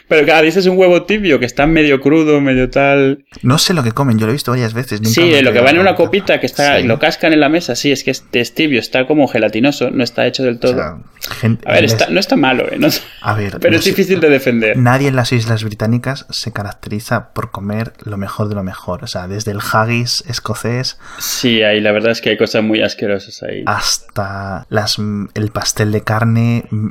[0.08, 3.24] Pero cada dices un huevo tibio que está medio crudo, medio tal.
[3.42, 5.00] no sé lo que comen, yo lo he visto varias veces.
[5.00, 6.86] nunca Sí, lo que va en una copita que está Sí.
[6.86, 10.04] lo cascan en la mesa, sí, es que es, es tibio, está como gelatinoso, no
[10.04, 10.74] está hecho del O todo.
[10.74, 10.98] sea,
[11.40, 12.76] gente- a ver, está- no está malo, ¿eh?
[12.78, 12.88] No-
[13.22, 14.76] A ver, pero no es sé- difícil de defender.
[14.76, 19.04] Nadie en las Islas Británicas se caracteriza por comer lo mejor de lo mejor.
[19.04, 22.82] O sea, desde el haggis escocés Sí, ahí la verdad es que hay cosas muy
[22.82, 23.62] asquerosas ahí.
[23.66, 26.64] Ah, hasta las, el pastel de carne.
[26.70, 26.88] mm.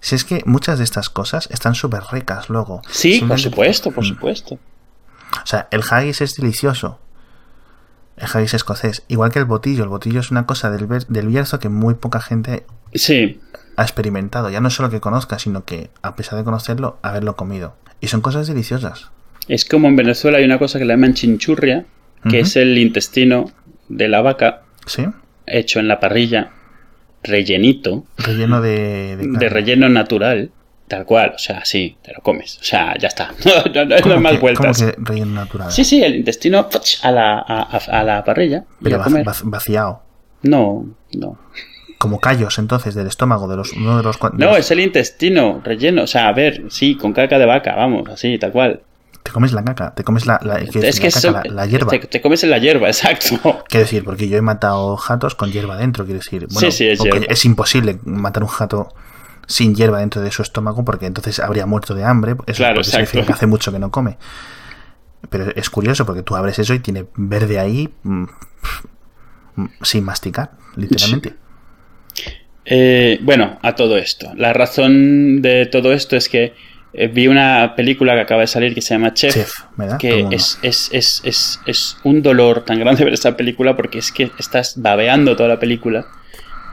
[0.00, 2.82] Si es que muchas de estas cosas están súper ricas luego.
[2.88, 4.08] sí, por supuesto, por Mm.
[4.08, 4.54] supuesto.
[4.54, 6.98] O sea, el haggis es delicioso.
[8.16, 9.02] El haggis escocés.
[9.08, 9.82] Igual que el botillo.
[9.84, 13.40] El botillo es una cosa del, del Bierzo que muy poca gente Sí,
[13.76, 14.48] ha experimentado.
[14.50, 17.76] Ya no solo que conozca, sino que, a pesar de conocerlo, haberlo comido.
[18.00, 19.10] Y son cosas deliciosas.
[19.48, 21.84] es como en Venezuela hay una cosa que le llaman chinchurria,
[22.28, 23.50] que es el intestino
[23.88, 25.06] de la vaca ¿Sí?
[25.46, 26.50] hecho en la parrilla,
[27.22, 29.16] rellenito, Relleno de.
[29.18, 30.50] de relleno natural,
[30.88, 33.94] tal cual, o sea, sí, te lo comes, o sea, ya está, no, no, no
[33.94, 34.78] hay ¿Cómo más que- vueltas.
[34.80, 35.70] cómo que relleno natural?
[35.70, 36.68] Sí, sí, el intestino
[37.02, 40.02] a la, a, la parrilla Pero vac- vac- vaciado.
[40.42, 41.38] No, no.
[41.98, 44.18] Como callos, entonces, del estómago, de los, uno de los.
[44.20, 47.46] de No, los- es el intestino relleno, o sea, a ver, sí, con caca de
[47.46, 48.82] vaca, vamos, así, tal cual.
[49.24, 51.42] Te comes la caca, te comes la, la, ¿qué es que la, caca, eso- la,
[51.44, 51.90] la hierba.
[51.90, 53.64] Te, te comes en la hierba, exacto.
[53.68, 56.46] Quiero decir, porque yo he matado jatos con hierba dentro, quiero decir.
[56.50, 58.94] Bueno, Sí, sí, es es imposible matar un jato
[59.48, 62.36] sin hierba dentro de su estómago, porque entonces habría muerto de hambre.
[62.46, 64.18] Eso Claro, porque significa que hace mucho que no come.
[65.30, 68.24] Pero es curioso porque tú abres eso y tiene verde ahí mm,
[69.56, 71.34] mm, sin masticar, literalmente.
[72.64, 74.30] Eh, bueno, a todo esto.
[74.36, 76.52] La razón de todo esto es que
[76.92, 79.52] eh, vi una película que acaba de salir que se llama Chef, Chef,
[79.98, 84.30] que es, es, es, es un dolor tan grande ver esta película porque es que
[84.38, 86.06] estás babeando toda la película.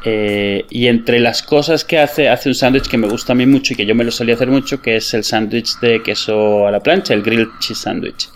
[0.07, 3.47] Eh, y entre las cosas que hace, hace un sándwich que me gusta a mí
[3.47, 6.67] mucho y que yo me lo solía hacer mucho, que es el sándwich de queso
[6.67, 8.29] a la plancha, el grilled cheese sandwich.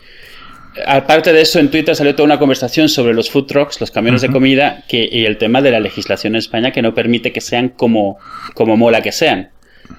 [0.87, 4.21] Aparte de eso, en Twitter salió toda una conversación sobre los food trucks, los camiones
[4.21, 7.41] de comida, que, y el tema de la legislación en España que no permite que
[7.41, 8.17] sean como,
[8.55, 9.49] como mola que sean.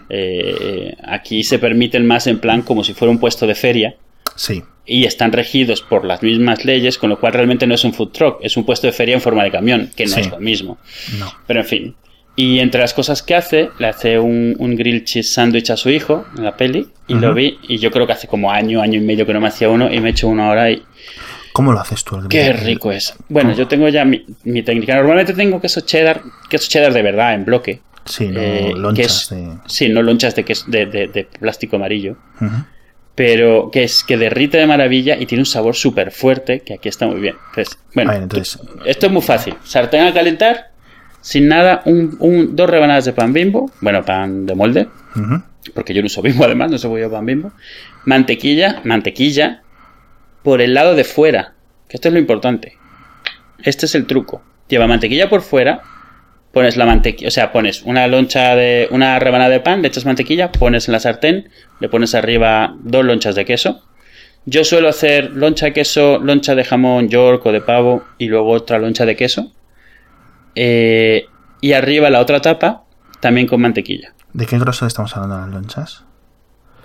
[0.09, 3.95] Eh, aquí se permiten más en plan como si fuera un puesto de feria
[4.43, 7.93] Sí, y están regidos por las mismas leyes, con lo cual realmente no es un
[7.93, 10.21] food truck, es un puesto de feria en forma de camión, que no Sí.
[10.21, 10.79] es lo mismo.
[11.19, 11.31] no.
[11.47, 11.95] Pero en fin.
[12.37, 15.91] Y entre las cosas que hace, le hace un, un grill cheese sandwich a su
[15.91, 16.87] hijo en la peli.
[17.07, 17.59] Y lo vi.
[17.69, 19.93] Y yo creo que hace como año, año y medio que no me hacía uno.
[19.93, 20.83] Y me he hecho una hora y.
[21.53, 22.17] ¿Cómo lo haces tú?
[22.17, 23.15] el ¡Qué rico es!
[23.29, 23.59] Bueno, ¿Cómo?
[23.59, 24.95] yo tengo ya mi, mi técnica.
[24.97, 27.81] Normalmente tengo queso cheddar, queso cheddar de verdad, en bloque.
[28.07, 29.49] Sí, no Eh, lonchas es- de.
[29.67, 32.17] Sí, no lonchas de, ques- de, de- de plástico amarillo.
[32.41, 32.55] Ujú.
[33.23, 36.89] Pero que es que derrite de maravilla y tiene un sabor súper fuerte, que aquí
[36.89, 37.35] está muy bien.
[37.51, 39.57] Entonces, bueno, entonces, esto es muy fácil.
[39.63, 40.71] Sartén a calentar,
[41.21, 44.89] sin nada, un, un- dos rebanadas de pan bimbo, bueno, pan de molde,
[45.75, 47.53] porque yo no uso bimbo además, no se voy a pan bimbo.
[48.07, 49.63] Mantequilla, mantequilla,
[50.43, 51.53] por el lado de fuera,
[51.89, 52.79] que esto es lo importante.
[53.63, 54.43] Este es el truco.
[54.67, 55.83] Lleva mantequilla por fuera,
[56.53, 60.05] pones la mantequilla, o sea, pones una loncha de una rebanada de pan, le echas
[60.05, 61.49] mantequilla, pones en la sartén,
[61.81, 63.83] le pones arriba dos lonchas de queso.
[64.47, 68.51] Yo suelo hacer loncha de queso, loncha de jamón york o de pavo y luego
[68.51, 69.53] otra loncha de queso.
[70.55, 71.27] Eh,
[71.61, 72.85] y arriba la otra tapa,
[73.21, 74.15] también con mantequilla.
[74.33, 76.05] ¿De qué grosor estamos hablando las lonchas?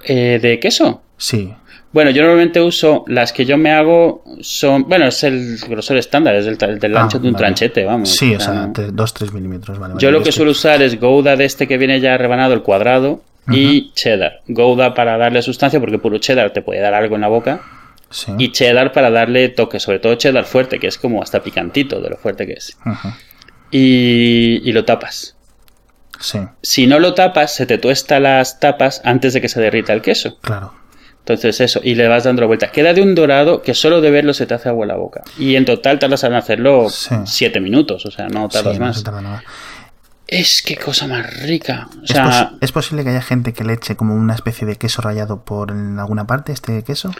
[0.03, 1.01] Eh, ¿De queso?
[1.17, 1.53] Sí.
[1.95, 4.83] Bueno, yo normalmente uso las que yo me hago son.
[4.89, 7.45] Bueno, es el grosor estándar, es el, del Ah, ancho de un vale.
[7.45, 8.09] tranchete, vamos.
[8.09, 8.73] Sí, o sea, sea, no.
[8.73, 9.93] 2-3 milímetros, vale.
[9.93, 10.03] vale.
[10.03, 13.21] Yo lo que suelo usar es Gouda de este que viene ya rebanado, el cuadrado,
[13.49, 14.41] y cheddar.
[14.49, 17.61] Gouda para darle sustancia, porque puro cheddar te puede dar algo en la boca,
[18.09, 18.33] Sí.
[18.39, 22.09] y cheddar para darle toque, sobre todo cheddar fuerte, que es como hasta picantito de
[22.09, 22.77] lo fuerte que es.
[23.71, 25.35] Y, y lo tapas.
[26.19, 29.93] Sí, Si no lo tapas, se te tuesta las tapas antes de que se derrita
[29.93, 30.37] el queso.
[30.41, 30.73] claro.
[31.27, 32.67] Entonces eso, y le vas dando la vuelta.
[32.71, 35.23] Queda de un dorado que solo de verlo se te hace agua la boca.
[35.39, 37.15] Y en total tardas en hacerlo Sí.
[37.25, 38.97] siete minutos, o sea, no tardas Sí, no más.
[38.97, 39.43] se tarda nada.
[40.27, 41.87] Es que cosa más rica.
[41.99, 44.67] O ¿Es, sea, posi- es posible que haya gente que le eche como una especie
[44.67, 47.11] de queso rallado por en alguna parte este queso?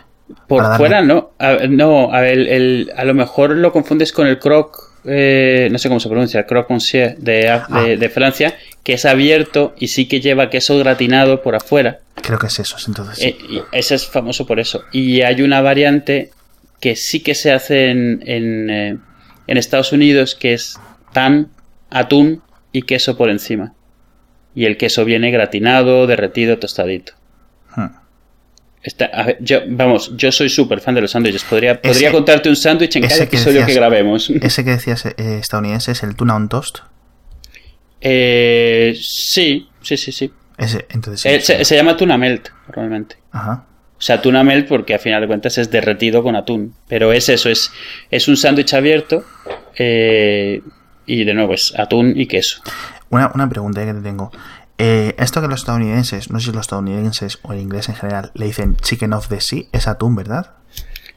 [0.47, 1.31] Por darle- fuera no.
[1.39, 5.67] A, no, a, ver, el- el- a lo mejor lo confundes con el croc, eh,
[5.71, 7.67] no sé cómo se pronuncia, el croc monsieur de, Ah.
[7.83, 11.99] de, de Francia, que es abierto y sí que lleva queso gratinado por afuera.
[12.15, 13.23] Creo que es eso, entonces.
[13.23, 13.37] Eh,
[13.71, 14.83] ese es famoso por eso.
[14.91, 16.31] Y hay una variante
[16.79, 18.97] que sí que se hace en, en, eh,
[19.47, 20.77] en Estados Unidos, que es
[21.13, 21.49] tan,
[21.91, 23.73] atún y queso por encima.
[24.55, 27.13] Y el queso viene gratinado, derretido, tostadito.
[28.85, 31.43] Está- a ver, yo, vamos, yo soy súper fan de los sándwiches.
[31.43, 34.29] Podría, podría Ese- contarte un sándwich en cada que episodio que decías- grabemos.
[34.41, 36.79] Ese que decías eh, estadounidense es el tuna on toast.
[38.01, 40.31] Eh, sí, sí, sí, sí.
[40.57, 41.45] Ese, entonces sí, Eh, sí.
[41.53, 43.17] se, se llama tuna melt, normalmente.
[43.31, 43.65] Ajá.
[43.97, 46.75] O sea, tuna melt porque a final de cuentas es derretido con atún.
[46.87, 47.71] Pero es eso, es,
[48.11, 49.23] es un sándwich abierto
[49.77, 50.61] eh,
[51.05, 52.61] y de nuevo es atún y queso.
[53.09, 54.31] Una, una pregunta que te tengo.
[54.77, 58.31] Eh, esto que los estadounidenses, no sé si los estadounidenses o en inglés en general,
[58.33, 60.51] le dicen chicken of the sea, es atún, ¿verdad?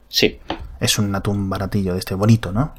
[0.09, 0.39] Sí.
[0.81, 2.75] Es un atún baratillo de este, bonito, ¿no?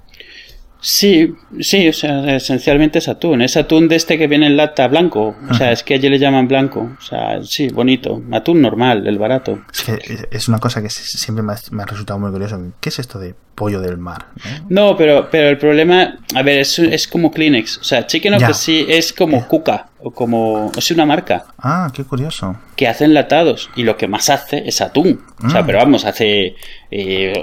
[0.82, 3.42] Sí, sí, o sea, esencialmente es atún.
[3.42, 5.36] Es atún de este que viene en lata blanco.
[5.50, 6.90] O sea, es que allí le llaman blanco.
[6.98, 8.22] O sea, sí, bonito.
[8.32, 9.60] Atún normal, el barato.
[9.74, 12.32] Es que es- es una cosa que si- siempre me ha, me ha resultado muy
[12.32, 12.58] curioso.
[12.80, 14.28] ¿Qué es esto de pollo del mar?
[14.70, 14.92] ¿no?
[14.92, 17.80] No, pero, pero el problema, a ver, es, es como Kleenex.
[17.80, 21.90] O sea, Chicken of the Sea es como Kuka o como, es una marca Ah,
[21.94, 22.56] qué curioso.
[22.76, 25.22] que hace enlatados y lo que más hace es atún.
[25.44, 25.66] O sea, Mm.
[25.66, 26.56] pero vamos, hace,
[26.92, 27.34] eh,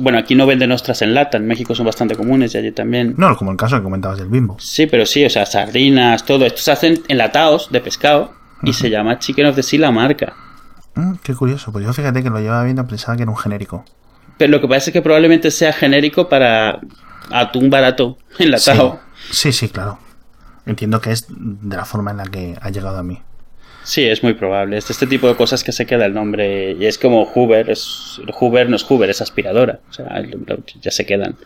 [0.00, 3.14] bueno, aquí no venden ostras en lata, en México son bastante comunes y allí también.
[3.16, 4.56] No, como el caso que comentabas del bimbo.
[4.58, 6.46] Sí, pero sí, o sea, sardinas, todo.
[6.46, 8.32] Estos se hacen enlatados de pescado
[8.62, 10.34] y se llama Chicken of the Sea la marca.
[10.96, 11.70] Mm, qué curioso.
[11.72, 13.84] Pues yo fíjate que lo llevaba viendo, pensaba que era un genérico.
[14.38, 16.80] Pero lo que pasa es que probablemente sea genérico para
[17.30, 19.00] atún barato enlatado.
[19.30, 19.98] Sí, sí, claro.
[20.66, 23.20] Entiendo que es de la forma en la que ha llegado a mí.
[23.82, 24.78] Sí, es muy probable.
[24.78, 26.72] Es este tipo de cosas que se queda el nombre.
[26.72, 27.68] Y es como Hoover.
[27.68, 29.80] Es, Hoover no es Hoover, es aspiradora.
[29.90, 30.22] O sea,
[30.80, 31.36] ya se quedan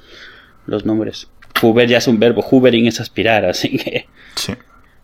[0.67, 1.29] los nombres.
[1.61, 2.43] Hoover ya es un verbo.
[2.43, 3.45] Hoovering es aspirar.
[3.45, 4.07] Así que,
[4.37, 4.55] Sí.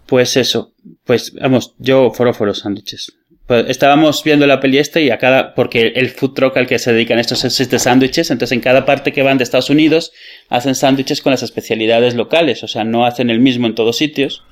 [0.07, 0.73] pues eso.
[1.05, 3.17] Pues vamos, yo forofo los sándwiches.
[3.47, 5.55] Pues estábamos viendo la peli esta y a cada.
[5.55, 8.31] Porque el food truck al que se dedican estos es de sándwiches.
[8.31, 10.13] Entonces en cada parte que van de Estados Unidos
[10.49, 12.63] hacen sándwiches con las especialidades locales.
[12.65, 14.45] O sea, no hacen el mismo en todos sitios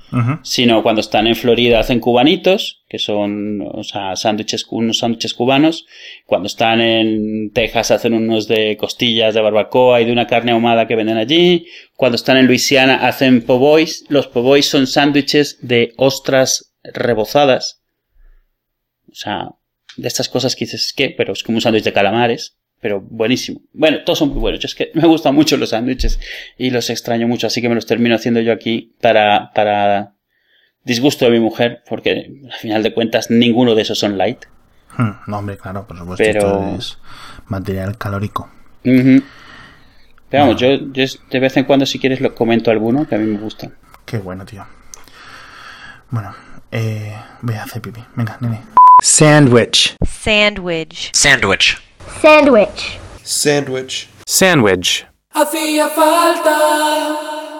[0.42, 5.86] sino cuando están en Florida hacen cubanitos, que son o sea, sándwiches, unos sándwiches cubanos.
[6.26, 10.86] Cuando están en Texas hacen unos de costillas de barbacoa y de una carne ahumada
[10.86, 11.66] que venden allí.
[11.96, 14.04] Cuando están en Luisiana hacen po' boys.
[14.08, 17.81] Los po' boys son sándwiches de ostras rebozadas.
[19.12, 19.50] O sea,
[19.96, 21.14] de estas cosas que dices, ¿qué?
[21.16, 22.58] Pero es como un sándwich de calamares.
[22.80, 23.60] Pero buenísimo.
[23.72, 24.58] Bueno, todos son muy buenos.
[24.60, 26.18] Yo es que me gustan mucho los sándwiches
[26.58, 30.14] y los extraño mucho, así que me los termino haciendo yo aquí para, para
[30.82, 34.46] disgusto de mi mujer, porque al final de cuentas ninguno de esos son light.
[34.98, 36.24] Hmm, No, hombre, claro, por supuesto.
[36.24, 36.98] Pero- es
[37.46, 38.50] material calórico.
[38.84, 39.22] Ujú.
[40.28, 43.18] Pero vamos, yo, yo de vez en cuando si quieres lo comento alguno que a
[43.18, 43.74] mí me gustan.
[44.06, 44.66] Qué bueno, tío.
[46.10, 46.34] Bueno,
[46.72, 48.02] eh, voy a hacer pipí.
[48.16, 48.60] Venga, nene.
[49.04, 49.96] Sandwich.
[50.06, 51.10] Sandwich.
[51.12, 51.76] Sandwich.
[52.20, 53.00] Sandwich.
[53.24, 54.08] Sandwich.
[54.28, 55.04] Sandwich.
[55.34, 57.51] Hacía falta